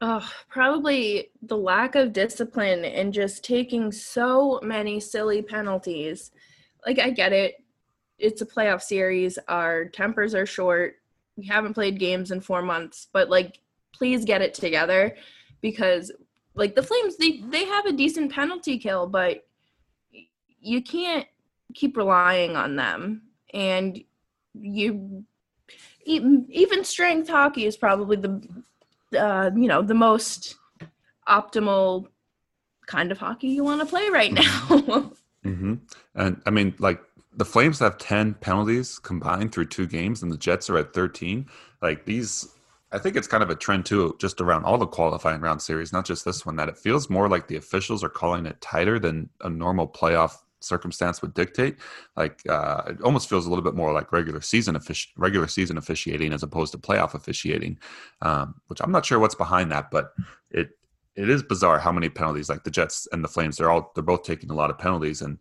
Oh, 0.00 0.26
probably 0.48 1.30
the 1.42 1.56
lack 1.56 1.94
of 1.94 2.12
discipline 2.12 2.84
and 2.84 3.12
just 3.12 3.44
taking 3.44 3.92
so 3.92 4.58
many 4.62 5.00
silly 5.00 5.42
penalties. 5.42 6.30
Like, 6.86 6.98
I 6.98 7.10
get 7.10 7.32
it. 7.32 7.56
It's 8.18 8.42
a 8.42 8.46
playoff 8.46 8.82
series. 8.82 9.38
Our 9.48 9.86
tempers 9.86 10.34
are 10.34 10.46
short. 10.46 10.96
We 11.36 11.46
haven't 11.46 11.74
played 11.74 11.98
games 11.98 12.30
in 12.30 12.40
four 12.40 12.62
months, 12.62 13.08
but 13.12 13.28
like, 13.28 13.58
please 13.92 14.24
get 14.24 14.42
it 14.42 14.54
together 14.54 15.16
because 15.60 16.12
like 16.54 16.74
the 16.74 16.82
Flames, 16.82 17.16
they 17.16 17.40
they 17.48 17.64
have 17.64 17.86
a 17.86 17.92
decent 17.92 18.32
penalty 18.32 18.78
kill, 18.78 19.06
but 19.06 19.46
you 20.60 20.82
can't 20.82 21.26
keep 21.74 21.96
relying 21.96 22.56
on 22.56 22.76
them. 22.76 23.22
And 23.52 24.02
you 24.54 25.24
even 26.06 26.84
strength 26.84 27.28
hockey 27.28 27.64
is 27.66 27.76
probably 27.76 28.16
the 28.16 28.48
uh, 29.18 29.50
you 29.54 29.68
know 29.68 29.82
the 29.82 29.94
most 29.94 30.56
optimal 31.28 32.06
kind 32.86 33.10
of 33.10 33.18
hockey 33.18 33.48
you 33.48 33.64
want 33.64 33.80
to 33.80 33.86
play 33.86 34.08
right 34.10 34.32
now. 34.32 34.42
mm-hmm. 35.44 35.74
And 36.14 36.42
I 36.46 36.50
mean, 36.50 36.74
like 36.78 37.00
the 37.36 37.44
Flames 37.44 37.80
have 37.80 37.98
ten 37.98 38.34
penalties 38.34 38.98
combined 38.98 39.52
through 39.52 39.66
two 39.66 39.86
games, 39.86 40.22
and 40.22 40.30
the 40.30 40.36
Jets 40.36 40.70
are 40.70 40.78
at 40.78 40.92
thirteen. 40.92 41.46
Like 41.82 42.04
these 42.04 42.54
I 42.92 42.98
think 42.98 43.16
it's 43.16 43.26
kind 43.26 43.42
of 43.42 43.50
a 43.50 43.56
trend 43.56 43.86
too, 43.86 44.16
just 44.20 44.40
around 44.40 44.64
all 44.64 44.78
the 44.78 44.86
qualifying 44.86 45.40
round 45.40 45.60
series, 45.60 45.92
not 45.92 46.04
just 46.04 46.24
this 46.24 46.46
one, 46.46 46.56
that 46.56 46.68
it 46.68 46.78
feels 46.78 47.10
more 47.10 47.28
like 47.28 47.48
the 47.48 47.56
officials 47.56 48.04
are 48.04 48.08
calling 48.08 48.46
it 48.46 48.60
tighter 48.60 48.98
than 48.98 49.28
a 49.40 49.50
normal 49.50 49.88
playoff 49.88 50.36
circumstance 50.60 51.20
would 51.20 51.34
dictate. 51.34 51.76
Like 52.16 52.40
uh, 52.48 52.82
it 52.86 53.02
almost 53.02 53.28
feels 53.28 53.46
a 53.46 53.48
little 53.48 53.64
bit 53.64 53.74
more 53.74 53.92
like 53.92 54.12
regular 54.12 54.40
season 54.40 54.76
offici- 54.76 55.08
regular 55.16 55.48
season 55.48 55.76
officiating 55.76 56.32
as 56.32 56.42
opposed 56.42 56.72
to 56.72 56.78
playoff 56.78 57.14
officiating, 57.14 57.78
um, 58.22 58.54
which 58.68 58.80
I'm 58.80 58.92
not 58.92 59.04
sure 59.04 59.18
what's 59.18 59.34
behind 59.34 59.72
that, 59.72 59.90
but 59.90 60.12
it 60.50 60.70
it 61.16 61.28
is 61.28 61.42
bizarre 61.42 61.78
how 61.78 61.92
many 61.92 62.08
penalties. 62.08 62.48
Like 62.48 62.64
the 62.64 62.70
Jets 62.70 63.06
and 63.12 63.22
the 63.22 63.28
Flames, 63.28 63.56
they're 63.56 63.70
all 63.70 63.92
they're 63.94 64.02
both 64.02 64.22
taking 64.22 64.50
a 64.50 64.54
lot 64.54 64.70
of 64.70 64.78
penalties, 64.78 65.20
and 65.20 65.38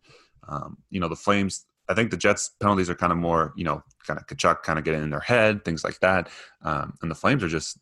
um, 0.47 0.77
you 0.89 0.99
know 0.99 1.07
the 1.07 1.15
Flames 1.15 1.65
I 1.89 1.93
think 1.93 2.11
the 2.11 2.17
Jets 2.17 2.51
penalties 2.61 2.89
are 2.89 2.95
kind 2.95 3.11
of 3.11 3.17
more, 3.17 3.53
you 3.55 3.63
know, 3.63 3.83
kind 4.05 4.19
of 4.19 4.27
Tkachuk 4.27 4.63
kind 4.63 4.79
of 4.79 4.85
getting 4.85 5.03
in 5.03 5.09
their 5.09 5.19
head, 5.19 5.63
things 5.63 5.83
like 5.83 5.99
that. 5.99 6.29
Um, 6.61 6.97
and 7.01 7.09
the 7.09 7.15
Flames 7.15 7.43
are 7.43 7.49
just, 7.49 7.77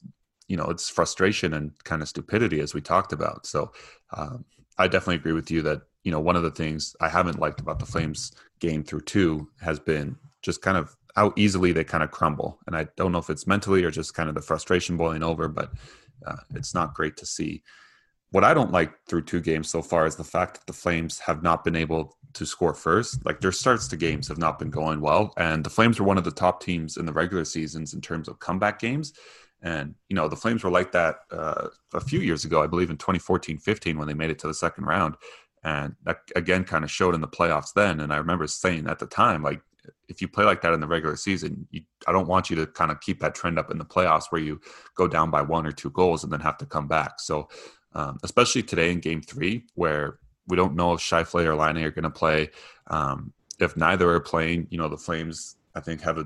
you 0.47 0.57
know, 0.57 0.65
it's 0.65 0.89
frustration 0.89 1.53
and 1.53 1.71
kind 1.83 2.01
of 2.01 2.07
stupidity 2.07 2.59
as 2.59 2.73
we 2.73 2.81
talked 2.81 3.13
about. 3.13 3.45
So 3.45 3.71
um, 4.17 4.45
I 4.77 4.87
definitely 4.87 5.15
agree 5.15 5.33
with 5.33 5.49
you 5.51 5.61
that, 5.63 5.81
you 6.03 6.11
know, 6.11 6.19
one 6.19 6.35
of 6.35 6.43
the 6.43 6.51
things 6.51 6.95
I 6.99 7.09
haven't 7.09 7.39
liked 7.39 7.59
about 7.59 7.79
the 7.79 7.85
Flames 7.85 8.31
game 8.59 8.83
through 8.83 9.01
two 9.01 9.47
has 9.61 9.79
been 9.79 10.17
just 10.41 10.61
kind 10.61 10.77
of 10.77 10.95
how 11.15 11.33
easily 11.35 11.71
they 11.71 11.83
kind 11.83 12.03
of 12.03 12.11
crumble. 12.11 12.59
And 12.67 12.75
I 12.75 12.87
don't 12.97 13.11
know 13.11 13.19
if 13.19 13.29
it's 13.29 13.45
mentally 13.45 13.83
or 13.83 13.91
just 13.91 14.13
kind 14.13 14.29
of 14.29 14.35
the 14.35 14.41
frustration 14.41 14.97
boiling 14.97 15.23
over, 15.23 15.47
but 15.47 15.71
uh, 16.25 16.37
it's 16.55 16.73
not 16.73 16.93
great 16.93 17.17
to 17.17 17.25
see. 17.25 17.63
what 18.31 18.45
I 18.45 18.53
don't 18.53 18.71
like 18.71 18.93
through 19.07 19.23
two 19.23 19.41
games 19.41 19.69
so 19.69 19.81
far 19.81 20.05
is 20.05 20.15
the 20.15 20.23
fact 20.23 20.55
that 20.55 20.65
the 20.65 20.73
Flames 20.73 21.19
have 21.19 21.43
not 21.43 21.63
been 21.63 21.75
able 21.75 22.17
to 22.33 22.45
score 22.45 22.73
first. 22.73 23.25
Like 23.25 23.41
their 23.41 23.51
starts 23.51 23.87
to 23.89 23.97
games 23.97 24.27
have 24.27 24.37
not 24.37 24.59
been 24.59 24.69
going 24.69 25.01
well, 25.01 25.33
and 25.37 25.63
the 25.63 25.69
Flames 25.69 25.99
were 25.99 26.05
one 26.05 26.17
of 26.17 26.23
the 26.23 26.31
top 26.31 26.61
teams 26.61 26.97
in 26.97 27.05
the 27.05 27.13
regular 27.13 27.45
seasons 27.45 27.93
in 27.93 28.01
terms 28.01 28.27
of 28.27 28.39
comeback 28.39 28.79
games. 28.79 29.13
And 29.61 29.95
you 30.09 30.15
know 30.15 30.27
the 30.27 30.35
Flames 30.35 30.63
were 30.63 30.71
like 30.71 30.91
that 30.93 31.17
uh, 31.31 31.67
a 31.93 32.01
few 32.01 32.19
years 32.19 32.45
ago, 32.45 32.63
I 32.63 32.67
believe 32.67 32.89
in 32.89 32.97
2014-15 32.97 33.97
when 33.97 34.07
they 34.07 34.13
made 34.13 34.31
it 34.31 34.39
to 34.39 34.47
the 34.47 34.53
second 34.53 34.85
round, 34.85 35.15
and 35.63 35.95
that 36.03 36.17
again 36.35 36.63
kind 36.63 36.83
of 36.83 36.91
showed 36.91 37.15
in 37.15 37.21
the 37.21 37.27
playoffs 37.27 37.73
then. 37.73 37.99
And 37.99 38.11
I 38.11 38.17
remember 38.17 38.47
saying 38.47 38.87
at 38.87 38.99
the 38.99 39.07
time, 39.07 39.43
like 39.43 39.61
if 40.07 40.21
you 40.21 40.27
play 40.27 40.45
like 40.45 40.61
that 40.61 40.73
in 40.73 40.79
the 40.79 40.87
regular 40.87 41.15
season, 41.15 41.67
you, 41.71 41.81
I 42.07 42.11
don't 42.11 42.27
want 42.27 42.49
you 42.49 42.55
to 42.57 42.67
kind 42.67 42.91
of 42.91 42.99
keep 43.01 43.19
that 43.19 43.35
trend 43.35 43.57
up 43.57 43.71
in 43.71 43.77
the 43.77 43.85
playoffs 43.85 44.25
where 44.29 44.41
you 44.41 44.59
go 44.95 45.07
down 45.07 45.31
by 45.31 45.41
one 45.41 45.65
or 45.65 45.71
two 45.71 45.89
goals 45.91 46.23
and 46.23 46.31
then 46.31 46.39
have 46.41 46.57
to 46.57 46.65
come 46.65 46.87
back. 46.87 47.19
So 47.19 47.47
um, 47.93 48.17
especially 48.23 48.63
today 48.63 48.91
in 48.91 48.99
game 48.99 49.21
three, 49.21 49.65
where 49.75 50.19
we 50.51 50.57
don't 50.57 50.75
know 50.75 50.93
if 50.93 50.99
Scheifele 50.99 51.45
or 51.45 51.55
Laine 51.55 51.77
are 51.77 51.91
going 51.91 52.03
to 52.03 52.09
play. 52.09 52.49
Um, 52.87 53.31
if 53.59 53.77
neither 53.77 54.09
are 54.11 54.19
playing, 54.19 54.67
you 54.69 54.77
know, 54.77 54.89
the 54.89 54.97
Flames, 54.97 55.55
I 55.73 55.79
think, 55.79 56.01
have 56.01 56.17
a, 56.17 56.25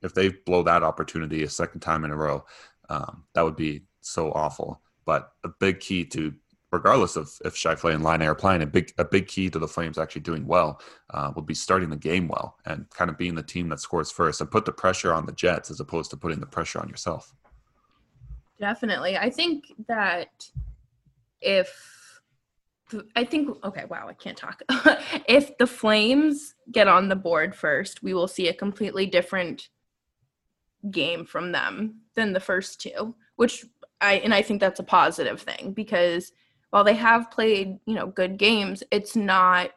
if 0.00 0.14
they 0.14 0.28
blow 0.28 0.62
that 0.62 0.84
opportunity 0.84 1.42
a 1.42 1.48
second 1.50 1.80
time 1.80 2.04
in 2.04 2.12
a 2.12 2.16
row, 2.16 2.44
um, 2.88 3.24
that 3.34 3.42
would 3.42 3.56
be 3.56 3.82
so 4.00 4.30
awful. 4.30 4.80
But 5.04 5.32
a 5.42 5.48
big 5.48 5.80
key 5.80 6.04
to, 6.04 6.32
regardless 6.70 7.16
of 7.16 7.32
if 7.44 7.56
Scheifele 7.56 7.92
and 7.92 8.04
Laine 8.04 8.22
are 8.22 8.36
playing, 8.36 8.62
a 8.62 8.66
big, 8.66 8.92
a 8.96 9.04
big 9.04 9.26
key 9.26 9.50
to 9.50 9.58
the 9.58 9.66
Flames 9.66 9.98
actually 9.98 10.22
doing 10.22 10.46
well 10.46 10.80
uh, 11.10 11.32
would 11.34 11.46
be 11.46 11.54
starting 11.54 11.90
the 11.90 11.96
game 11.96 12.28
well 12.28 12.56
and 12.66 12.88
kind 12.90 13.10
of 13.10 13.18
being 13.18 13.34
the 13.34 13.42
team 13.42 13.68
that 13.70 13.80
scores 13.80 14.12
first 14.12 14.40
and 14.40 14.52
put 14.52 14.66
the 14.66 14.72
pressure 14.72 15.12
on 15.12 15.26
the 15.26 15.32
Jets 15.32 15.68
as 15.68 15.80
opposed 15.80 16.12
to 16.12 16.16
putting 16.16 16.38
the 16.38 16.46
pressure 16.46 16.78
on 16.78 16.88
yourself. 16.88 17.34
Definitely. 18.60 19.16
I 19.16 19.30
think 19.30 19.64
that 19.88 20.48
if 21.40 22.03
I 23.16 23.24
think 23.24 23.56
okay, 23.64 23.84
wow, 23.88 24.06
I 24.08 24.14
can't 24.14 24.36
talk. 24.36 24.62
if 25.28 25.56
the 25.58 25.66
Flames 25.66 26.54
get 26.70 26.88
on 26.88 27.08
the 27.08 27.16
board 27.16 27.54
first, 27.54 28.02
we 28.02 28.14
will 28.14 28.28
see 28.28 28.48
a 28.48 28.54
completely 28.54 29.06
different 29.06 29.68
game 30.90 31.24
from 31.24 31.52
them 31.52 32.00
than 32.14 32.32
the 32.32 32.40
first 32.40 32.80
two, 32.80 33.14
which 33.36 33.64
I 34.00 34.14
and 34.14 34.34
I 34.34 34.42
think 34.42 34.60
that's 34.60 34.80
a 34.80 34.84
positive 34.84 35.40
thing 35.40 35.72
because 35.72 36.32
while 36.70 36.84
they 36.84 36.94
have 36.94 37.30
played, 37.30 37.78
you 37.86 37.94
know, 37.94 38.06
good 38.06 38.36
games, 38.36 38.82
it's 38.90 39.14
not 39.14 39.70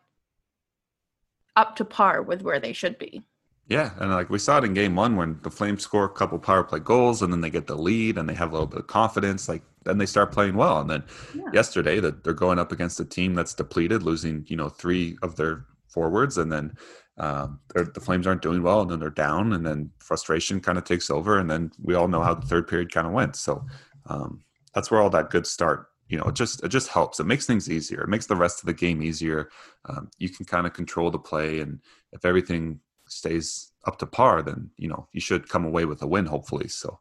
up 1.56 1.76
to 1.76 1.86
par 1.86 2.22
with 2.22 2.42
where 2.42 2.60
they 2.60 2.74
should 2.74 2.98
be. 2.98 3.24
Yeah, 3.70 3.92
and 3.98 4.12
like 4.12 4.30
we 4.30 4.40
saw 4.40 4.60
it 4.60 4.64
in 4.64 4.74
game 4.74 4.96
one 4.96 5.18
when 5.18 5.40
the 5.44 5.52
Flames 5.52 5.84
score 5.84 6.06
a 6.06 6.10
couple 6.10 6.40
power 6.40 6.64
play 6.64 6.80
goals 6.80 7.22
and 7.22 7.34
then 7.34 7.42
they 7.42 7.50
get 7.50 7.68
the 7.68 7.76
lead 7.76 8.18
and 8.18 8.28
they 8.28 8.34
have 8.34 8.50
a 8.50 8.54
little 8.54 8.68
bit 8.68 8.80
of 8.80 8.88
confidence, 8.88 9.50
like 9.50 9.62
then 9.84 9.98
they 9.98 10.06
start 10.06 10.32
playing 10.32 10.56
well. 10.56 10.80
And 10.80 10.90
then 10.90 11.04
yeah. 11.36 11.44
yesterday 11.54 12.00
that 12.00 12.24
they're 12.24 12.34
going 12.34 12.60
up 12.60 12.72
against 12.72 13.00
a 13.02 13.06
team 13.06 13.36
that's 13.36 13.54
depleted, 13.54 14.04
losing, 14.04 14.46
you 14.48 14.56
know, 14.56 14.70
three 14.70 15.18
of 15.22 15.36
their 15.36 15.66
forwards, 15.90 16.38
and 16.38 16.50
then 16.50 16.78
um, 17.18 17.60
the 17.74 18.00
Flames 18.00 18.26
aren't 18.26 18.42
doing 18.42 18.64
well, 18.64 18.82
and 18.82 18.92
then 18.92 19.00
they're 19.00 19.10
down, 19.10 19.52
and 19.52 19.66
then 19.66 19.92
frustration 20.00 20.62
kind 20.62 20.78
of 20.78 20.86
takes 20.86 21.10
over, 21.10 21.38
and 21.38 21.50
then 21.50 21.72
we 21.82 21.94
all 21.94 22.08
know 22.08 22.22
how 22.22 22.36
the 22.36 22.46
third 22.46 22.68
period 22.68 22.94
kind 22.94 23.08
of 23.08 23.14
went. 23.14 23.36
So 23.36 23.66
um, 24.06 24.44
that's 24.74 24.92
where 24.92 25.02
all 25.02 25.10
that 25.10 25.30
good 25.30 25.48
start 25.48 25.88
you 26.10 26.18
know 26.18 26.24
it 26.26 26.36
just 26.36 26.64
it 26.64 26.70
just 26.70 26.88
helps 26.88 27.20
it 27.20 27.26
makes 27.26 27.46
things 27.46 27.70
easier 27.70 28.02
it 28.02 28.08
makes 28.08 28.28
the 28.28 28.36
rest 28.36 28.62
of 28.62 28.66
the 28.66 28.74
game 28.74 29.04
easier 29.04 29.50
um, 29.90 30.10
you 30.20 30.30
can 30.30 30.46
kind 30.46 30.66
of 30.66 30.72
control 30.72 31.12
the 31.12 31.20
play 31.20 31.60
and 31.60 31.82
if 32.14 32.24
everything 32.24 32.80
stays 33.08 33.72
up 33.86 33.98
to 34.00 34.06
par, 34.06 34.42
then 34.42 34.70
you 34.78 34.88
know 34.88 35.08
you 35.14 35.22
should 35.22 35.50
come 35.50 35.66
away 35.66 35.86
with 35.86 36.02
a 36.02 36.08
win, 36.08 36.26
hopefully. 36.26 36.68
So 36.68 37.00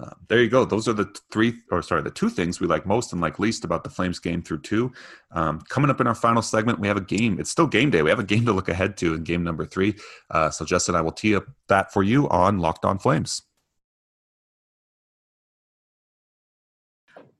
uh, 0.00 0.10
there 0.28 0.40
you 0.40 0.48
go. 0.48 0.64
Those 0.64 0.88
are 0.88 0.94
the 0.94 1.14
three, 1.30 1.54
or 1.70 1.82
sorry, 1.82 2.02
the 2.02 2.10
two 2.10 2.30
things 2.30 2.60
we 2.60 2.66
like 2.66 2.86
most 2.86 3.12
and 3.12 3.20
like 3.20 3.38
least 3.38 3.64
about 3.64 3.84
the 3.84 3.90
Flames 3.90 4.18
game 4.18 4.42
through 4.42 4.60
two. 4.60 4.90
Um, 5.32 5.60
coming 5.68 5.90
up 5.90 6.00
in 6.00 6.06
our 6.06 6.14
final 6.14 6.40
segment, 6.40 6.80
we 6.80 6.88
have 6.88 6.96
a 6.96 7.02
game. 7.02 7.38
It's 7.38 7.50
still 7.50 7.66
game 7.66 7.90
day. 7.90 8.02
We 8.02 8.10
have 8.10 8.18
a 8.18 8.24
game 8.24 8.46
to 8.46 8.52
look 8.52 8.68
ahead 8.68 8.96
to 8.98 9.14
in 9.14 9.24
game 9.24 9.44
number 9.44 9.66
three. 9.66 9.96
Uh, 10.30 10.48
so 10.50 10.64
and 10.88 10.96
I 10.96 11.02
will 11.02 11.12
tee 11.12 11.36
up 11.36 11.46
that 11.68 11.92
for 11.92 12.02
you 12.02 12.28
on 12.30 12.58
Locked 12.58 12.86
On 12.86 12.98
Flames. 12.98 13.42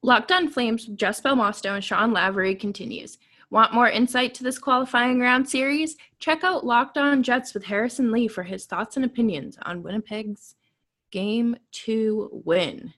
Locked 0.03 0.33
On 0.33 0.48
Flames 0.48 0.87
with 0.87 0.98
Jess 0.98 1.20
Belmosto 1.22 1.75
and 1.75 1.83
Sean 1.83 2.12
Lavery 2.12 2.55
continues. 2.55 3.18
Want 3.53 3.75
more 3.75 3.91
insight 3.91 4.33
to 4.37 4.45
this 4.45 4.59
qualifying 4.59 5.21
round 5.21 5.47
series? 5.47 5.99
Check 6.21 6.43
out 6.43 6.65
Locked 6.65 6.97
On 6.97 7.23
Jets 7.23 7.53
with 7.53 7.65
Harrison 7.65 8.11
Lee 8.11 8.27
for 8.27 8.43
his 8.43 8.65
thoughts 8.65 8.97
and 8.97 9.05
opinions 9.05 9.59
on 9.61 9.83
Winnipeg's 9.83 10.55
game 11.11 11.57
to 11.73 12.31
win. 12.33 12.95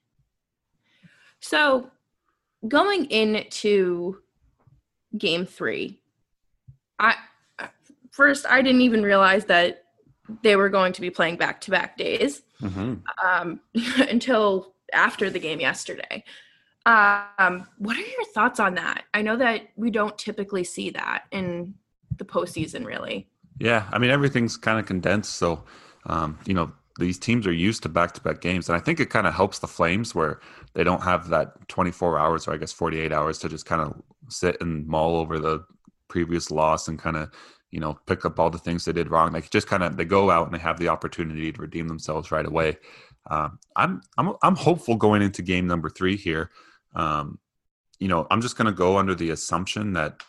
So, 1.40 1.90
going 2.68 3.06
into 3.06 4.22
game 5.18 5.44
three, 5.44 6.00
I 7.00 7.16
first 8.12 8.46
I 8.46 8.62
didn't 8.62 8.82
even 8.82 9.02
realize 9.02 9.46
that 9.46 9.86
they 10.44 10.54
were 10.54 10.68
going 10.68 10.92
to 10.92 11.00
be 11.00 11.10
playing 11.10 11.36
back 11.36 11.62
to 11.62 11.72
back 11.72 11.96
days 11.96 12.42
mm-hmm. 12.62 12.94
um, 13.26 13.58
until 14.08 14.72
after 14.92 15.30
the 15.30 15.40
game 15.40 15.58
yesterday. 15.58 16.22
Um, 16.86 17.66
what 17.78 17.96
are 17.96 18.00
your 18.00 18.24
thoughts 18.34 18.60
on 18.60 18.74
that? 18.74 19.04
I 19.14 19.22
know 19.22 19.36
that 19.36 19.68
we 19.76 19.90
don't 19.90 20.16
typically 20.18 20.64
see 20.64 20.90
that 20.90 21.24
in 21.30 21.74
the 22.16 22.24
postseason, 22.24 22.84
really. 22.84 23.28
Yeah, 23.58 23.88
I 23.92 23.98
mean 23.98 24.10
everything's 24.10 24.56
kind 24.56 24.78
of 24.78 24.86
condensed, 24.86 25.34
so 25.34 25.64
um, 26.06 26.38
you 26.44 26.54
know 26.54 26.72
these 26.98 27.18
teams 27.18 27.46
are 27.46 27.52
used 27.52 27.82
to 27.84 27.88
back-to-back 27.88 28.40
games, 28.40 28.68
and 28.68 28.76
I 28.76 28.80
think 28.80 29.00
it 29.00 29.10
kind 29.10 29.26
of 29.26 29.34
helps 29.34 29.58
the 29.60 29.66
Flames 29.66 30.14
where 30.14 30.40
they 30.74 30.84
don't 30.84 31.02
have 31.02 31.28
that 31.28 31.68
24 31.68 32.18
hours 32.18 32.46
or 32.46 32.52
I 32.52 32.56
guess 32.56 32.72
48 32.72 33.12
hours 33.12 33.38
to 33.38 33.48
just 33.48 33.66
kind 33.66 33.80
of 33.80 34.00
sit 34.28 34.56
and 34.60 34.86
mull 34.86 35.16
over 35.16 35.38
the 35.38 35.64
previous 36.08 36.50
loss 36.50 36.88
and 36.88 36.98
kind 36.98 37.16
of 37.16 37.30
you 37.70 37.80
know 37.80 37.98
pick 38.06 38.24
up 38.24 38.38
all 38.38 38.50
the 38.50 38.58
things 38.58 38.84
they 38.84 38.92
did 38.92 39.10
wrong. 39.10 39.32
They 39.32 39.40
just 39.40 39.66
kind 39.66 39.82
of 39.82 39.96
they 39.96 40.04
go 40.04 40.30
out 40.30 40.46
and 40.46 40.54
they 40.54 40.60
have 40.60 40.78
the 40.78 40.88
opportunity 40.88 41.50
to 41.50 41.60
redeem 41.60 41.88
themselves 41.88 42.30
right 42.30 42.46
away. 42.46 42.76
Um, 43.30 43.58
I'm 43.76 44.02
I'm 44.18 44.34
I'm 44.42 44.56
hopeful 44.56 44.96
going 44.96 45.22
into 45.22 45.42
game 45.42 45.66
number 45.66 45.88
three 45.88 46.16
here. 46.16 46.50
Um, 46.94 47.38
you 47.98 48.08
know, 48.08 48.26
I'm 48.30 48.40
just 48.40 48.56
going 48.56 48.66
to 48.66 48.72
go 48.72 48.98
under 48.98 49.14
the 49.14 49.30
assumption 49.30 49.92
that 49.94 50.20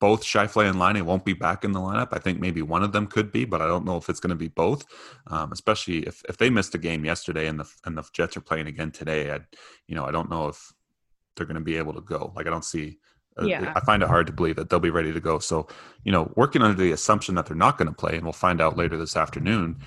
both 0.00 0.22
Scheifele 0.22 0.68
and 0.68 0.78
Laine 0.78 1.04
won't 1.04 1.24
be 1.24 1.32
back 1.32 1.64
in 1.64 1.72
the 1.72 1.80
lineup. 1.80 2.08
I 2.12 2.18
think 2.18 2.40
maybe 2.40 2.62
one 2.62 2.82
of 2.82 2.92
them 2.92 3.06
could 3.06 3.32
be, 3.32 3.44
but 3.44 3.60
I 3.60 3.66
don't 3.66 3.84
know 3.84 3.96
if 3.96 4.08
it's 4.08 4.20
going 4.20 4.30
to 4.30 4.36
be 4.36 4.48
both. 4.48 4.84
Um, 5.26 5.52
especially 5.52 6.06
if, 6.06 6.22
if 6.28 6.36
they 6.36 6.50
missed 6.50 6.74
a 6.74 6.78
game 6.78 7.04
yesterday 7.04 7.48
and 7.48 7.58
the 7.58 7.70
and 7.84 7.96
the 7.96 8.04
Jets 8.12 8.36
are 8.36 8.42
playing 8.42 8.66
again 8.66 8.90
today. 8.90 9.32
I, 9.32 9.40
you 9.86 9.94
know, 9.94 10.04
I 10.04 10.10
don't 10.10 10.30
know 10.30 10.48
if 10.48 10.72
they're 11.36 11.46
going 11.46 11.54
to 11.56 11.60
be 11.60 11.76
able 11.76 11.94
to 11.94 12.00
go. 12.00 12.32
Like 12.36 12.46
I 12.46 12.50
don't 12.50 12.64
see. 12.64 12.98
Uh, 13.40 13.44
yeah. 13.44 13.72
I 13.76 13.80
find 13.80 14.02
it 14.02 14.08
hard 14.08 14.26
to 14.26 14.32
believe 14.32 14.56
that 14.56 14.68
they'll 14.68 14.80
be 14.80 14.90
ready 14.90 15.12
to 15.12 15.20
go. 15.20 15.38
So, 15.38 15.68
you 16.02 16.10
know, 16.10 16.32
working 16.34 16.60
under 16.60 16.80
the 16.80 16.90
assumption 16.90 17.36
that 17.36 17.46
they're 17.46 17.56
not 17.56 17.78
going 17.78 17.86
to 17.86 17.94
play, 17.94 18.16
and 18.16 18.24
we'll 18.24 18.32
find 18.32 18.60
out 18.60 18.76
later 18.76 18.96
this 18.96 19.16
afternoon 19.16 19.78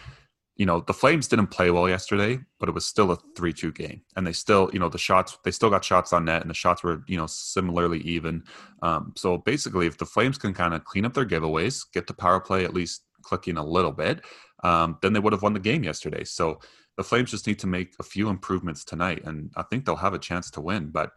you 0.56 0.66
know 0.66 0.82
the 0.82 0.94
flames 0.94 1.28
didn't 1.28 1.48
play 1.48 1.72
well 1.72 1.88
yesterday 1.88 2.40
but 2.60 2.70
it 2.70 2.76
was 2.76 2.86
still 2.86 3.12
a 3.12 3.18
3-2 3.38 3.74
game. 3.74 4.02
And 4.16 4.26
they 4.26 4.34
still 4.34 4.70
you 4.74 4.80
know 4.80 4.90
the 4.90 4.98
shots 4.98 5.38
they 5.44 5.52
still 5.52 5.70
got 5.70 5.84
shots 5.84 6.14
on 6.14 6.26
net 6.26 6.42
and 6.42 6.50
the 6.50 6.56
shots 6.56 6.84
were 6.84 7.04
you 7.08 7.18
know 7.18 7.28
similarly 7.28 8.00
even. 8.02 8.44
Um, 8.82 9.14
so 9.16 9.38
basically 9.38 9.88
if 9.88 9.98
the 9.98 10.06
flames 10.06 10.38
can 10.38 10.54
kind 10.54 10.74
of 10.74 10.84
clean 10.86 11.06
up 11.06 11.14
their 11.14 11.26
giveaways 11.26 11.86
get 11.94 12.08
the 12.08 12.14
power 12.14 12.40
play 12.40 12.64
at 12.64 12.74
least 12.74 13.04
clicking 13.24 13.58
a 13.58 13.66
little 13.66 13.92
bit 13.92 14.24
um, 14.64 14.98
then 15.02 15.14
they 15.14 15.20
would 15.20 15.34
have 15.34 15.42
won 15.42 15.54
the 15.54 15.60
game 15.60 15.84
yesterday. 15.84 16.24
So 16.24 16.60
the 16.98 17.04
flames 17.04 17.32
just 17.32 17.48
need 17.48 17.60
to 17.60 17.68
make 17.68 17.94
a 18.00 18.04
few 18.04 18.30
improvements 18.30 18.84
tonight 18.84 19.24
and 19.26 19.50
i 19.56 19.64
think 19.64 19.86
they'll 19.86 19.96
have 19.96 20.14
a 20.14 20.20
chance 20.20 20.52
to 20.52 20.62
win. 20.62 20.90
But 20.90 21.12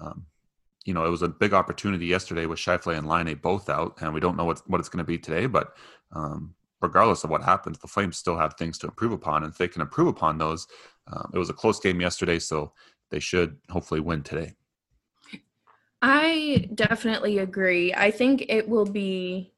um, 0.00 0.26
you 0.84 0.94
know, 0.94 1.04
it 1.04 1.10
was 1.10 1.22
a 1.22 1.28
big 1.28 1.52
opportunity 1.52 2.06
yesterday 2.06 2.46
with 2.46 2.58
Scheifele 2.58 2.96
and 2.96 3.06
Laine 3.06 3.34
both 3.34 3.68
out, 3.68 3.98
and 4.00 4.14
we 4.14 4.20
don't 4.20 4.36
know 4.36 4.44
what 4.44 4.62
what 4.66 4.80
it's 4.80 4.88
going 4.88 5.04
to 5.04 5.04
be 5.04 5.18
today. 5.18 5.46
But 5.46 5.74
um, 6.12 6.54
regardless 6.80 7.24
of 7.24 7.30
what 7.30 7.42
happens, 7.42 7.78
the 7.78 7.88
Flames 7.88 8.16
still 8.16 8.36
have 8.36 8.54
things 8.54 8.78
to 8.78 8.86
improve 8.86 9.12
upon. 9.12 9.44
And 9.44 9.52
if 9.52 9.58
they 9.58 9.68
can 9.68 9.82
improve 9.82 10.08
upon 10.08 10.38
those, 10.38 10.66
um, 11.12 11.30
it 11.34 11.38
was 11.38 11.50
a 11.50 11.54
close 11.54 11.80
game 11.80 12.00
yesterday, 12.00 12.38
so 12.38 12.72
they 13.10 13.20
should 13.20 13.56
hopefully 13.70 14.00
win 14.00 14.22
today. 14.22 14.54
I 16.02 16.68
definitely 16.74 17.38
agree. 17.38 17.92
I 17.92 18.10
think 18.10 18.46
it 18.48 18.68
will 18.68 18.86
be 18.86 19.52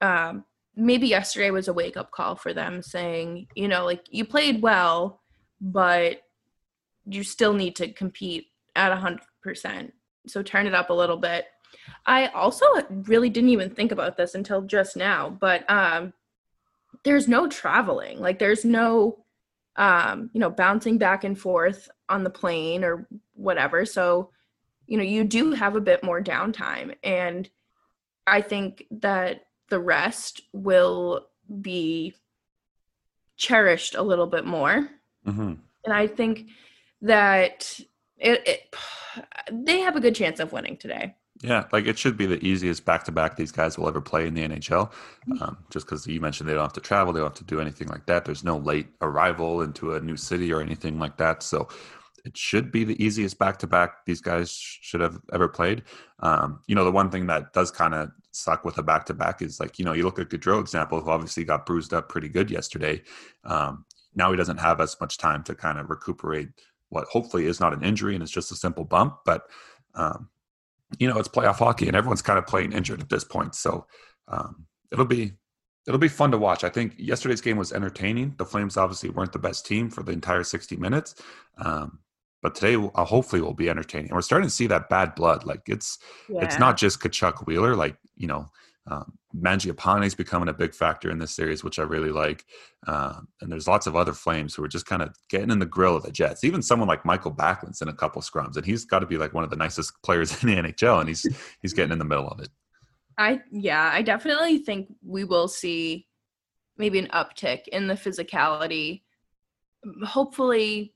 um, 0.00 0.44
maybe 0.76 1.08
yesterday 1.08 1.50
was 1.50 1.68
a 1.68 1.72
wake 1.72 1.96
up 1.96 2.10
call 2.10 2.36
for 2.36 2.52
them 2.52 2.82
saying, 2.82 3.48
you 3.54 3.66
know, 3.66 3.84
like 3.84 4.04
you 4.10 4.24
played 4.24 4.62
well, 4.62 5.22
but 5.60 6.22
you 7.06 7.24
still 7.24 7.54
need 7.54 7.74
to 7.76 7.92
compete 7.92 8.46
at 8.76 8.96
100%. 8.96 9.90
So 10.26 10.42
turn 10.42 10.66
it 10.66 10.74
up 10.74 10.90
a 10.90 10.94
little 10.94 11.16
bit. 11.16 11.46
I 12.04 12.26
also 12.28 12.66
really 12.90 13.30
didn't 13.30 13.50
even 13.50 13.70
think 13.70 13.92
about 13.92 14.16
this 14.16 14.34
until 14.34 14.62
just 14.62 14.96
now, 14.96 15.30
but 15.30 15.68
um, 15.70 16.12
there's 17.04 17.28
no 17.28 17.46
traveling 17.48 18.20
like 18.20 18.38
there's 18.38 18.64
no 18.64 19.24
um 19.76 20.30
you 20.32 20.40
know 20.40 20.50
bouncing 20.50 20.98
back 20.98 21.24
and 21.24 21.38
forth 21.38 21.88
on 22.08 22.24
the 22.24 22.30
plane 22.30 22.84
or 22.84 23.06
whatever 23.34 23.84
so 23.84 24.30
you 24.86 24.96
know 24.96 25.04
you 25.04 25.24
do 25.24 25.52
have 25.52 25.76
a 25.76 25.80
bit 25.80 26.02
more 26.02 26.22
downtime 26.22 26.94
and 27.02 27.48
i 28.26 28.40
think 28.40 28.84
that 28.90 29.46
the 29.68 29.80
rest 29.80 30.42
will 30.52 31.26
be 31.60 32.14
cherished 33.36 33.94
a 33.94 34.02
little 34.02 34.26
bit 34.26 34.46
more 34.46 34.88
mm-hmm. 35.26 35.54
and 35.84 35.92
i 35.92 36.06
think 36.06 36.48
that 37.02 37.78
it, 38.18 38.46
it 38.46 38.74
they 39.50 39.80
have 39.80 39.96
a 39.96 40.00
good 40.00 40.14
chance 40.14 40.40
of 40.40 40.52
winning 40.52 40.76
today. 40.76 41.14
Yeah, 41.42 41.64
like 41.70 41.86
it 41.86 41.98
should 41.98 42.16
be 42.16 42.26
the 42.26 42.42
easiest 42.46 42.84
back 42.84 43.04
to 43.04 43.12
back 43.12 43.36
these 43.36 43.52
guys 43.52 43.78
will 43.78 43.88
ever 43.88 44.00
play 44.00 44.26
in 44.26 44.34
the 44.34 44.42
NHL. 44.48 44.90
Um, 45.40 45.58
just 45.70 45.86
because 45.86 46.06
you 46.06 46.20
mentioned 46.20 46.48
they 46.48 46.54
don't 46.54 46.62
have 46.62 46.72
to 46.74 46.80
travel, 46.80 47.12
they 47.12 47.20
don't 47.20 47.28
have 47.28 47.38
to 47.38 47.44
do 47.44 47.60
anything 47.60 47.88
like 47.88 48.06
that. 48.06 48.24
There's 48.24 48.44
no 48.44 48.56
late 48.56 48.88
arrival 49.02 49.60
into 49.60 49.94
a 49.94 50.00
new 50.00 50.16
city 50.16 50.52
or 50.52 50.60
anything 50.62 50.98
like 50.98 51.18
that. 51.18 51.42
So 51.42 51.68
it 52.24 52.36
should 52.36 52.72
be 52.72 52.84
the 52.84 53.02
easiest 53.02 53.38
back 53.38 53.58
to 53.58 53.66
back 53.66 54.04
these 54.06 54.20
guys 54.20 54.50
should 54.50 55.00
have 55.00 55.20
ever 55.32 55.46
played. 55.46 55.84
Um, 56.20 56.60
you 56.66 56.74
know, 56.74 56.84
the 56.84 56.92
one 56.92 57.10
thing 57.10 57.26
that 57.26 57.52
does 57.52 57.70
kind 57.70 57.94
of 57.94 58.10
suck 58.32 58.64
with 58.64 58.78
a 58.78 58.82
back 58.82 59.04
to 59.06 59.14
back 59.14 59.42
is 59.42 59.60
like, 59.60 59.78
you 59.78 59.84
know, 59.84 59.92
you 59.92 60.04
look 60.04 60.18
at 60.18 60.28
Gaudreau 60.28 60.60
example, 60.60 61.00
who 61.00 61.10
obviously 61.10 61.44
got 61.44 61.66
bruised 61.66 61.94
up 61.94 62.08
pretty 62.08 62.28
good 62.28 62.50
yesterday. 62.50 63.02
Um, 63.44 63.84
now 64.14 64.30
he 64.30 64.36
doesn't 64.36 64.58
have 64.58 64.80
as 64.80 64.96
much 65.00 65.18
time 65.18 65.44
to 65.44 65.54
kind 65.54 65.78
of 65.78 65.90
recuperate 65.90 66.48
what 66.88 67.06
hopefully 67.08 67.46
is 67.46 67.60
not 67.60 67.72
an 67.72 67.84
injury 67.84 68.14
and 68.14 68.22
it's 68.22 68.32
just 68.32 68.50
a 68.50 68.56
simple 68.56 68.84
bump. 68.84 69.18
But, 69.24 69.42
um, 69.94 70.28
you 70.98 71.08
know, 71.08 71.18
it's 71.18 71.28
playoff 71.28 71.56
hockey 71.56 71.86
and 71.86 71.96
everyone's 71.96 72.22
kind 72.22 72.38
of 72.38 72.46
playing 72.46 72.72
injured 72.72 73.00
at 73.00 73.08
this 73.08 73.24
point. 73.24 73.54
So 73.54 73.86
um, 74.28 74.66
it'll 74.92 75.04
be 75.04 75.32
it'll 75.86 75.98
be 75.98 76.08
fun 76.08 76.30
to 76.32 76.38
watch. 76.38 76.64
I 76.64 76.68
think 76.68 76.94
yesterday's 76.96 77.40
game 77.40 77.56
was 77.56 77.72
entertaining. 77.72 78.34
The 78.38 78.44
Flames 78.44 78.76
obviously 78.76 79.10
weren't 79.10 79.32
the 79.32 79.38
best 79.38 79.66
team 79.66 79.88
for 79.90 80.02
the 80.02 80.12
entire 80.12 80.42
60 80.42 80.76
minutes. 80.76 81.14
Um, 81.58 82.00
but 82.42 82.54
today 82.54 82.76
uh, 82.94 83.04
hopefully 83.04 83.42
will 83.42 83.54
be 83.54 83.70
entertaining. 83.70 84.10
We're 84.12 84.20
starting 84.20 84.48
to 84.48 84.54
see 84.54 84.66
that 84.68 84.88
bad 84.88 85.14
blood. 85.14 85.44
Like 85.44 85.62
it's 85.66 85.98
yeah. 86.28 86.44
it's 86.44 86.58
not 86.58 86.76
just 86.76 87.00
Tkachuk 87.00 87.46
Wheeler. 87.46 87.74
Like 87.74 87.96
you 88.16 88.26
know, 88.26 88.50
um, 88.88 89.18
Mangiapane 89.36 90.04
is 90.04 90.14
becoming 90.14 90.48
a 90.48 90.54
big 90.54 90.74
factor 90.74 91.10
in 91.10 91.18
this 91.18 91.34
series, 91.34 91.64
which 91.64 91.78
I 91.78 91.82
really 91.82 92.10
like. 92.10 92.44
Uh, 92.86 93.20
and 93.40 93.50
there's 93.50 93.68
lots 93.68 93.86
of 93.86 93.96
other 93.96 94.12
Flames 94.12 94.54
who 94.54 94.62
are 94.64 94.68
just 94.68 94.86
kind 94.86 95.02
of 95.02 95.14
getting 95.28 95.50
in 95.50 95.58
the 95.58 95.66
grill 95.66 95.96
of 95.96 96.04
the 96.04 96.10
Jets. 96.10 96.44
Even 96.44 96.62
someone 96.62 96.88
like 96.88 97.04
Michael 97.04 97.32
Backlund's 97.32 97.82
in 97.82 97.88
a 97.88 97.92
couple 97.92 98.22
scrums, 98.22 98.56
and 98.56 98.64
he's 98.64 98.84
got 98.84 99.00
to 99.00 99.06
be 99.06 99.18
like 99.18 99.34
one 99.34 99.44
of 99.44 99.50
the 99.50 99.56
nicest 99.56 99.92
players 100.04 100.42
in 100.42 100.48
the 100.48 100.56
NHL, 100.56 101.00
and 101.00 101.08
he's 101.08 101.26
he's 101.60 101.74
getting 101.74 101.92
in 101.92 101.98
the 101.98 102.04
middle 102.04 102.28
of 102.28 102.40
it. 102.40 102.48
I 103.18 103.40
yeah, 103.50 103.90
I 103.92 104.02
definitely 104.02 104.58
think 104.58 104.88
we 105.04 105.24
will 105.24 105.48
see 105.48 106.06
maybe 106.76 106.98
an 106.98 107.08
uptick 107.08 107.68
in 107.68 107.86
the 107.86 107.94
physicality. 107.94 109.02
Hopefully, 110.04 110.94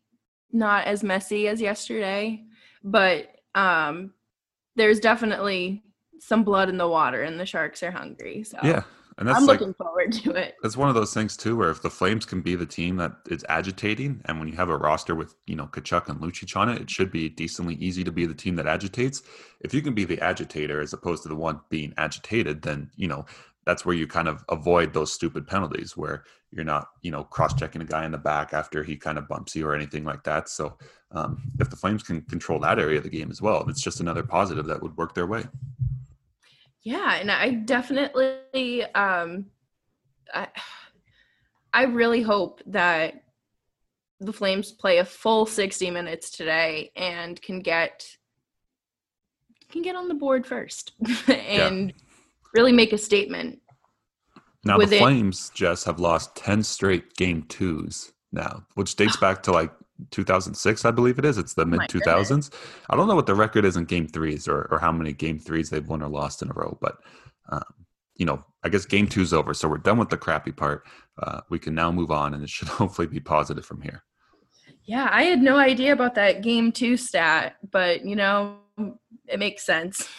not 0.53 0.87
as 0.87 1.03
messy 1.03 1.49
as 1.49 1.61
yesterday, 1.61 2.45
but 2.83 3.29
um, 3.55 4.13
there's 4.77 5.01
definitely 5.01 5.83
some 6.21 6.45
blood 6.45 6.69
in 6.69 6.77
the 6.77 6.89
water, 6.89 7.23
and 7.23 7.41
the 7.41 7.47
sharks 7.47 7.83
are 7.83 7.91
hungry. 7.91 8.45
So 8.45 8.59
yeah, 8.63 8.83
and 9.19 9.29
that's 9.29 9.39
I'm 9.39 9.47
like, 9.47 9.61
looking 9.61 9.75
forward 9.75 10.13
to 10.13 10.31
it. 10.33 10.55
It's 10.63 10.77
one 10.77 10.89
of 10.89 10.95
those 10.95 11.13
things 11.13 11.37
too, 11.37 11.57
where 11.57 11.71
if 11.71 11.83
the 11.83 11.91
Flames 11.91 12.25
can 12.25 12.41
be 12.41 12.55
the 12.55 12.67
team 12.67 12.97
that 12.97 13.13
is 13.29 13.45
agitating, 13.49 14.23
and 14.27 14.39
when 14.39 14.49
you 14.49 14.57
have 14.57 14.71
a 14.71 14.77
roster 14.77 15.15
with 15.15 15.35
you 15.47 15.57
know 15.57 15.67
Tkachuk 15.67 16.09
and 16.09 16.21
Lucic 16.21 16.57
on 16.57 16.69
it, 16.69 16.81
it 16.81 16.91
should 16.91 17.11
be 17.11 17.29
decently 17.29 17.75
easy 17.75 18.05
to 18.05 18.13
be 18.13 18.27
the 18.27 18.35
team 18.35 18.57
that 18.57 18.67
agitates. 18.67 19.23
If 19.61 19.75
you 19.75 19.83
can 19.83 19.95
be 19.95 20.05
the 20.05 20.21
agitator 20.21 20.81
as 20.81 20.93
opposed 20.93 21.23
to 21.25 21.29
the 21.29 21.37
one 21.37 21.61
being 21.69 21.93
agitated, 21.97 22.63
then 22.63 22.91
you 22.97 23.09
know 23.09 23.27
that's 23.67 23.85
where 23.85 23.95
you 23.95 24.07
kind 24.07 24.29
of 24.29 24.45
avoid 24.49 24.93
those 24.93 25.13
stupid 25.13 25.47
penalties 25.47 25.97
where 25.97 26.25
you're 26.51 26.65
not 26.65 26.89
you 27.03 27.11
know 27.11 27.25
cross-checking 27.25 27.83
a 27.83 27.85
guy 27.85 28.05
in 28.05 28.11
the 28.11 28.19
back 28.19 28.53
after 28.53 28.83
he 28.83 28.97
kind 28.97 29.19
of 29.19 29.29
bumps 29.29 29.55
you 29.55 29.67
or 29.67 29.75
anything 29.75 30.05
like 30.05 30.25
that 30.25 30.49
so 30.49 30.77
um, 31.13 31.43
if 31.61 31.71
the 31.71 31.77
flames 31.77 32.03
can 32.03 32.21
control 32.23 32.59
that 32.59 32.79
area 32.79 32.99
of 32.99 33.05
the 33.05 33.11
game 33.11 33.31
as 33.31 33.43
well 33.43 33.65
it's 33.69 33.83
just 33.83 34.01
another 34.01 34.23
positive 34.23 34.67
that 34.67 34.83
would 34.83 34.97
work 34.97 35.15
their 35.15 35.27
way 35.27 35.45
yeah 36.83 37.17
and 37.17 37.31
i 37.31 37.51
definitely 37.51 38.85
um 38.95 39.47
i 40.35 40.49
i 41.73 41.85
really 41.85 42.23
hope 42.23 42.61
that 42.67 43.23
the 44.21 44.33
flames 44.33 44.73
play 44.73 44.99
a 44.99 45.05
full 45.05 45.47
60 45.47 45.91
minutes 45.91 46.31
today 46.31 46.91
and 46.97 47.41
can 47.41 47.61
get 47.61 48.07
can 49.71 49.83
get 49.83 49.95
on 49.95 50.09
the 50.09 50.15
board 50.15 50.47
first 50.47 50.93
and 51.29 51.91
yeah. 51.91 51.97
really 52.55 52.73
make 52.73 52.93
a 52.93 52.99
statement 52.99 53.61
now 54.65 54.79
the 54.79 54.99
Flames, 54.99 55.51
Jess, 55.55 55.85
have 55.85 55.99
lost 55.99 56.37
ten 56.37 56.63
straight 56.63 57.15
game 57.17 57.45
twos 57.45 58.13
now, 58.33 58.65
which 58.75 58.97
dates 58.97 59.17
back 59.21 59.43
to 59.45 59.53
like 59.53 59.73
2006, 60.11 60.85
I 60.85 60.91
believe 60.91 61.19
it 61.19 61.25
is. 61.25 61.39
It's 61.39 61.55
the 61.55 61.67
mid 61.67 61.81
2000s. 61.81 62.53
I 62.89 62.97
don't 62.97 63.09
know 63.09 63.15
what 63.15 63.27
the 63.27 63.35
record 63.35 63.65
is 63.65 63.77
in 63.77 63.85
game 63.85 64.07
threes 64.07 64.49
or, 64.49 64.69
or 64.71 64.79
how 64.79 64.93
many 64.93 65.13
game 65.13 65.39
threes 65.39 65.71
they've 65.71 65.87
won 65.87 66.03
or 66.03 66.09
lost 66.09 66.43
in 66.43 66.51
a 66.51 66.55
row, 66.55 66.79
but 66.81 66.99
um, 67.51 67.63
you 68.17 68.27
know, 68.27 68.45
I 68.63 68.69
guess 68.69 68.85
game 68.85 69.09
two's 69.09 69.33
over, 69.33 69.55
so 69.55 69.69
we're 69.69 69.79
done 69.79 69.99
with 69.99 70.11
the 70.11 70.19
crappy 70.19 70.53
part. 70.53 70.87
Uh, 71.19 71.41
we 71.49 71.59
can 71.59 71.75
now 71.75 71.91
move 71.91 72.11
on, 72.11 72.35
and 72.35 72.43
it 72.43 72.51
should 72.51 72.69
hopefully 72.81 73.07
be 73.07 73.21
positive 73.21 73.65
from 73.65 73.81
here. 73.81 74.03
Yeah, 74.85 75.09
I 75.11 75.23
had 75.23 75.41
no 75.41 75.57
idea 75.57 75.93
about 75.93 76.15
that 76.17 76.43
game 76.43 76.71
two 76.73 76.97
stat, 76.97 77.57
but 77.71 78.05
you 78.05 78.17
know, 78.17 78.57
it 79.27 79.39
makes 79.39 79.65
sense. 79.65 80.09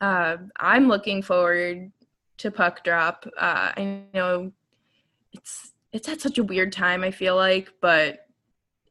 Uh, 0.00 0.36
I'm 0.60 0.86
looking 0.86 1.22
forward 1.22 1.90
to 2.36 2.52
puck 2.52 2.84
drop. 2.84 3.26
Uh, 3.36 3.72
I 3.76 4.02
know 4.14 4.52
it's 5.32 5.72
it's 5.92 6.08
at 6.08 6.20
such 6.20 6.38
a 6.38 6.44
weird 6.44 6.72
time. 6.72 7.02
I 7.02 7.10
feel 7.10 7.34
like, 7.34 7.72
but 7.80 8.27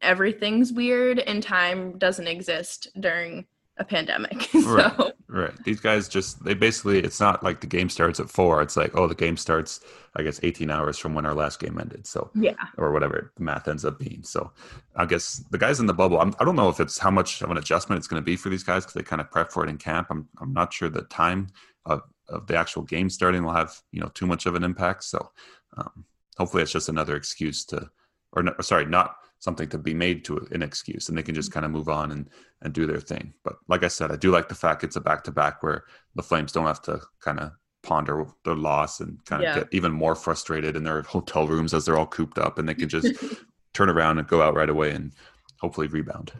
everything's 0.02 0.72
weird, 0.72 1.18
and 1.18 1.42
time 1.42 1.98
doesn't 1.98 2.26
exist 2.26 2.88
during 2.98 3.46
a 3.78 3.84
pandemic. 3.84 4.42
so. 4.52 4.74
Right, 4.74 5.12
right. 5.28 5.64
These 5.64 5.80
guys 5.80 6.08
just 6.08 6.44
they 6.44 6.54
basically 6.54 6.98
it's 6.98 7.20
not 7.20 7.42
like 7.42 7.60
the 7.60 7.66
game 7.66 7.88
starts 7.88 8.20
at 8.20 8.28
four. 8.28 8.60
It's 8.62 8.76
like 8.76 8.96
oh 8.96 9.06
the 9.06 9.14
game 9.14 9.36
starts 9.36 9.80
I 10.16 10.22
guess 10.22 10.40
eighteen 10.42 10.70
hours 10.70 10.98
from 10.98 11.14
when 11.14 11.26
our 11.26 11.34
last 11.34 11.60
game 11.60 11.78
ended. 11.78 12.06
So 12.06 12.30
yeah, 12.34 12.54
or 12.76 12.92
whatever 12.92 13.32
the 13.36 13.42
math 13.42 13.68
ends 13.68 13.84
up 13.84 13.98
being. 13.98 14.22
So 14.22 14.52
I 14.96 15.06
guess 15.06 15.44
the 15.50 15.58
guys 15.58 15.80
in 15.80 15.86
the 15.86 15.94
bubble. 15.94 16.20
I'm, 16.20 16.34
I 16.40 16.44
do 16.44 16.52
not 16.52 16.56
know 16.56 16.68
if 16.68 16.80
it's 16.80 16.98
how 16.98 17.10
much 17.10 17.40
of 17.40 17.50
an 17.50 17.58
adjustment 17.58 17.98
it's 17.98 18.08
going 18.08 18.20
to 18.20 18.26
be 18.26 18.36
for 18.36 18.48
these 18.48 18.64
guys 18.64 18.84
because 18.84 18.94
they 18.94 19.02
kind 19.02 19.20
of 19.20 19.30
prep 19.30 19.52
for 19.52 19.64
it 19.64 19.70
in 19.70 19.78
camp. 19.78 20.08
I'm 20.10 20.28
I'm 20.40 20.52
not 20.52 20.72
sure 20.72 20.88
the 20.88 21.02
time 21.02 21.48
of 21.86 22.02
of 22.28 22.46
the 22.46 22.56
actual 22.56 22.82
game 22.82 23.08
starting 23.08 23.44
will 23.44 23.52
have 23.52 23.80
you 23.92 24.00
know 24.00 24.08
too 24.08 24.26
much 24.26 24.46
of 24.46 24.54
an 24.54 24.64
impact. 24.64 25.04
So 25.04 25.30
um, 25.76 26.04
hopefully 26.36 26.62
it's 26.62 26.72
just 26.72 26.88
another 26.88 27.16
excuse 27.16 27.64
to, 27.66 27.90
or 28.32 28.42
no, 28.42 28.54
sorry, 28.60 28.86
not 28.86 29.16
something 29.40 29.68
to 29.68 29.78
be 29.78 29.94
made 29.94 30.24
to 30.24 30.46
an 30.50 30.62
excuse, 30.62 31.08
and 31.08 31.16
they 31.16 31.22
can 31.22 31.34
just 31.34 31.52
kind 31.52 31.64
of 31.64 31.72
move 31.72 31.88
on 31.88 32.10
and 32.12 32.28
and 32.62 32.72
do 32.72 32.86
their 32.86 33.00
thing. 33.00 33.32
But 33.44 33.56
like 33.68 33.82
I 33.82 33.88
said, 33.88 34.10
I 34.10 34.16
do 34.16 34.30
like 34.30 34.48
the 34.48 34.54
fact 34.54 34.84
it's 34.84 34.96
a 34.96 35.00
back 35.00 35.24
to 35.24 35.30
back 35.30 35.62
where 35.62 35.84
the 36.14 36.22
Flames 36.22 36.52
don't 36.52 36.66
have 36.66 36.82
to 36.82 37.00
kind 37.20 37.40
of 37.40 37.52
ponder 37.82 38.26
their 38.44 38.56
loss 38.56 39.00
and 39.00 39.24
kind 39.24 39.42
of 39.42 39.48
yeah. 39.48 39.54
get 39.60 39.68
even 39.72 39.92
more 39.92 40.14
frustrated 40.14 40.76
in 40.76 40.84
their 40.84 41.02
hotel 41.14 41.46
rooms 41.46 41.72
as 41.74 41.84
they're 41.84 41.98
all 41.98 42.06
cooped 42.06 42.38
up, 42.38 42.58
and 42.58 42.68
they 42.68 42.74
can 42.74 42.88
just 42.88 43.08
turn 43.74 43.88
around 43.88 44.18
and 44.18 44.28
go 44.28 44.42
out 44.42 44.54
right 44.54 44.70
away 44.70 44.92
and 44.92 45.12
hopefully 45.60 45.86
rebound. 45.86 46.32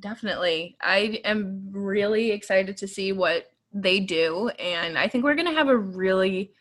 Definitely. 0.00 0.76
I 0.80 1.20
am 1.24 1.68
really 1.70 2.32
excited 2.32 2.76
to 2.78 2.88
see 2.88 3.12
what 3.12 3.50
they 3.72 4.00
do. 4.00 4.48
And 4.58 4.98
I 4.98 5.08
think 5.08 5.24
we're 5.24 5.34
going 5.34 5.48
to 5.48 5.54
have 5.54 5.68
a 5.68 5.76
really, 5.76 6.52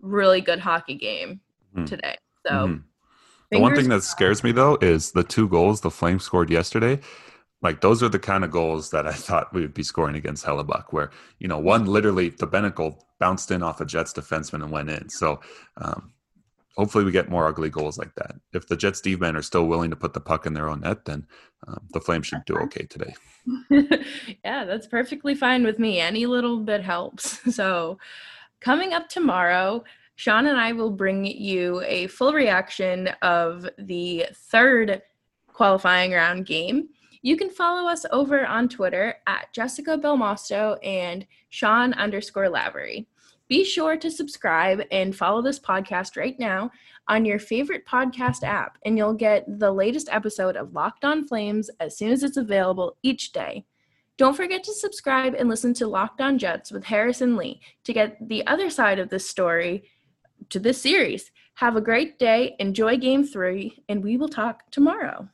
really 0.00 0.40
good 0.40 0.58
hockey 0.58 0.96
game 0.96 1.40
mm-hmm. 1.74 1.86
today. 1.86 2.16
So, 2.46 2.52
mm-hmm. 2.52 2.82
The 3.50 3.60
one 3.60 3.74
thing 3.74 3.88
that 3.88 4.02
scares 4.02 4.44
me 4.44 4.52
though 4.52 4.76
is 4.80 5.12
the 5.12 5.24
two 5.24 5.48
goals 5.48 5.80
the 5.80 5.90
Flames 5.90 6.24
scored 6.24 6.50
yesterday. 6.50 7.00
Like 7.60 7.80
those 7.80 8.02
are 8.02 8.08
the 8.08 8.18
kind 8.18 8.44
of 8.44 8.50
goals 8.50 8.90
that 8.90 9.06
I 9.06 9.12
thought 9.26 9.52
we 9.52 9.62
would 9.62 9.74
be 9.74 9.82
scoring 9.82 10.16
against 10.16 10.44
Hellebuyck, 10.44 10.86
where 10.90 11.10
you 11.38 11.48
know 11.48 11.58
one 11.58 11.86
literally 11.86 12.30
the 12.30 12.46
Bennett 12.46 12.74
goal 12.74 13.06
bounced 13.18 13.50
in 13.50 13.62
off 13.62 13.80
a 13.80 13.84
Jets 13.84 14.12
defenseman 14.12 14.62
and 14.62 14.70
went 14.70 14.90
in. 14.90 15.08
So 15.08 15.40
um, 15.78 16.12
hopefully 16.78 17.04
we 17.04 17.10
get 17.10 17.28
more 17.28 17.46
ugly 17.46 17.68
goals 17.68 17.98
like 17.98 18.14
that. 18.14 18.36
If 18.52 18.68
the 18.68 18.76
Jets 18.76 19.00
Steve 19.00 19.20
men 19.20 19.34
are 19.34 19.42
still 19.42 19.66
willing 19.66 19.90
to 19.90 19.96
put 19.96 20.14
the 20.14 20.20
puck 20.20 20.46
in 20.46 20.54
their 20.54 20.68
own 20.68 20.80
net, 20.80 21.04
then 21.04 21.26
um, 21.66 21.80
the 21.92 22.00
Flames 22.00 22.28
should 22.28 22.44
do 22.46 22.56
okay 22.56 22.84
today. 22.84 23.14
yeah, 24.44 24.64
that's 24.64 24.86
perfectly 24.86 25.34
fine 25.34 25.64
with 25.64 25.80
me. 25.80 25.98
Any 25.98 26.26
little 26.26 26.60
bit 26.60 26.82
helps. 26.82 27.40
So, 27.58 27.98
coming 28.60 28.92
up 28.92 29.08
tomorrow, 29.08 29.82
Sean 30.18 30.48
and 30.48 30.58
I 30.58 30.72
will 30.72 30.90
bring 30.90 31.24
you 31.24 31.80
a 31.82 32.08
full 32.08 32.32
reaction 32.32 33.06
of 33.22 33.68
the 33.78 34.26
third 34.34 35.00
qualifying 35.46 36.10
round 36.10 36.44
game. 36.44 36.88
You 37.22 37.36
can 37.36 37.48
follow 37.48 37.88
us 37.88 38.04
over 38.10 38.44
on 38.44 38.68
Twitter 38.68 39.14
at 39.28 39.52
Jessica 39.52 39.96
Belmosto 39.96 40.76
and 40.84 41.24
Sean 41.50 41.92
underscore 41.92 42.48
Lavery. 42.48 43.06
Be 43.46 43.62
sure 43.62 43.96
to 43.96 44.10
subscribe 44.10 44.82
and 44.90 45.14
follow 45.14 45.40
this 45.40 45.60
podcast 45.60 46.16
right 46.16 46.36
now 46.36 46.72
on 47.06 47.24
your 47.24 47.38
favorite 47.38 47.86
podcast 47.86 48.42
app, 48.42 48.76
and 48.84 48.98
you'll 48.98 49.14
get 49.14 49.44
the 49.60 49.70
latest 49.70 50.08
episode 50.10 50.56
of 50.56 50.74
Locked 50.74 51.04
On 51.04 51.28
Flames 51.28 51.70
as 51.78 51.96
soon 51.96 52.10
as 52.10 52.24
it's 52.24 52.36
available 52.36 52.96
each 53.04 53.30
day. 53.30 53.64
Don't 54.16 54.36
forget 54.36 54.64
to 54.64 54.74
subscribe 54.74 55.34
and 55.34 55.48
listen 55.48 55.74
to 55.74 55.86
Locked 55.86 56.20
On 56.20 56.38
Jets 56.38 56.72
with 56.72 56.82
Harrison 56.82 57.36
Lee 57.36 57.60
to 57.84 57.92
get 57.92 58.16
the 58.28 58.44
other 58.48 58.68
side 58.68 58.98
of 58.98 59.10
this 59.10 59.30
story 59.30 59.84
to 60.50 60.58
this 60.58 60.80
series. 60.80 61.30
Have 61.54 61.76
a 61.76 61.80
great 61.80 62.18
day, 62.18 62.54
enjoy 62.58 62.96
game 62.96 63.24
three, 63.24 63.82
and 63.88 64.02
we 64.02 64.16
will 64.16 64.28
talk 64.28 64.70
tomorrow. 64.70 65.28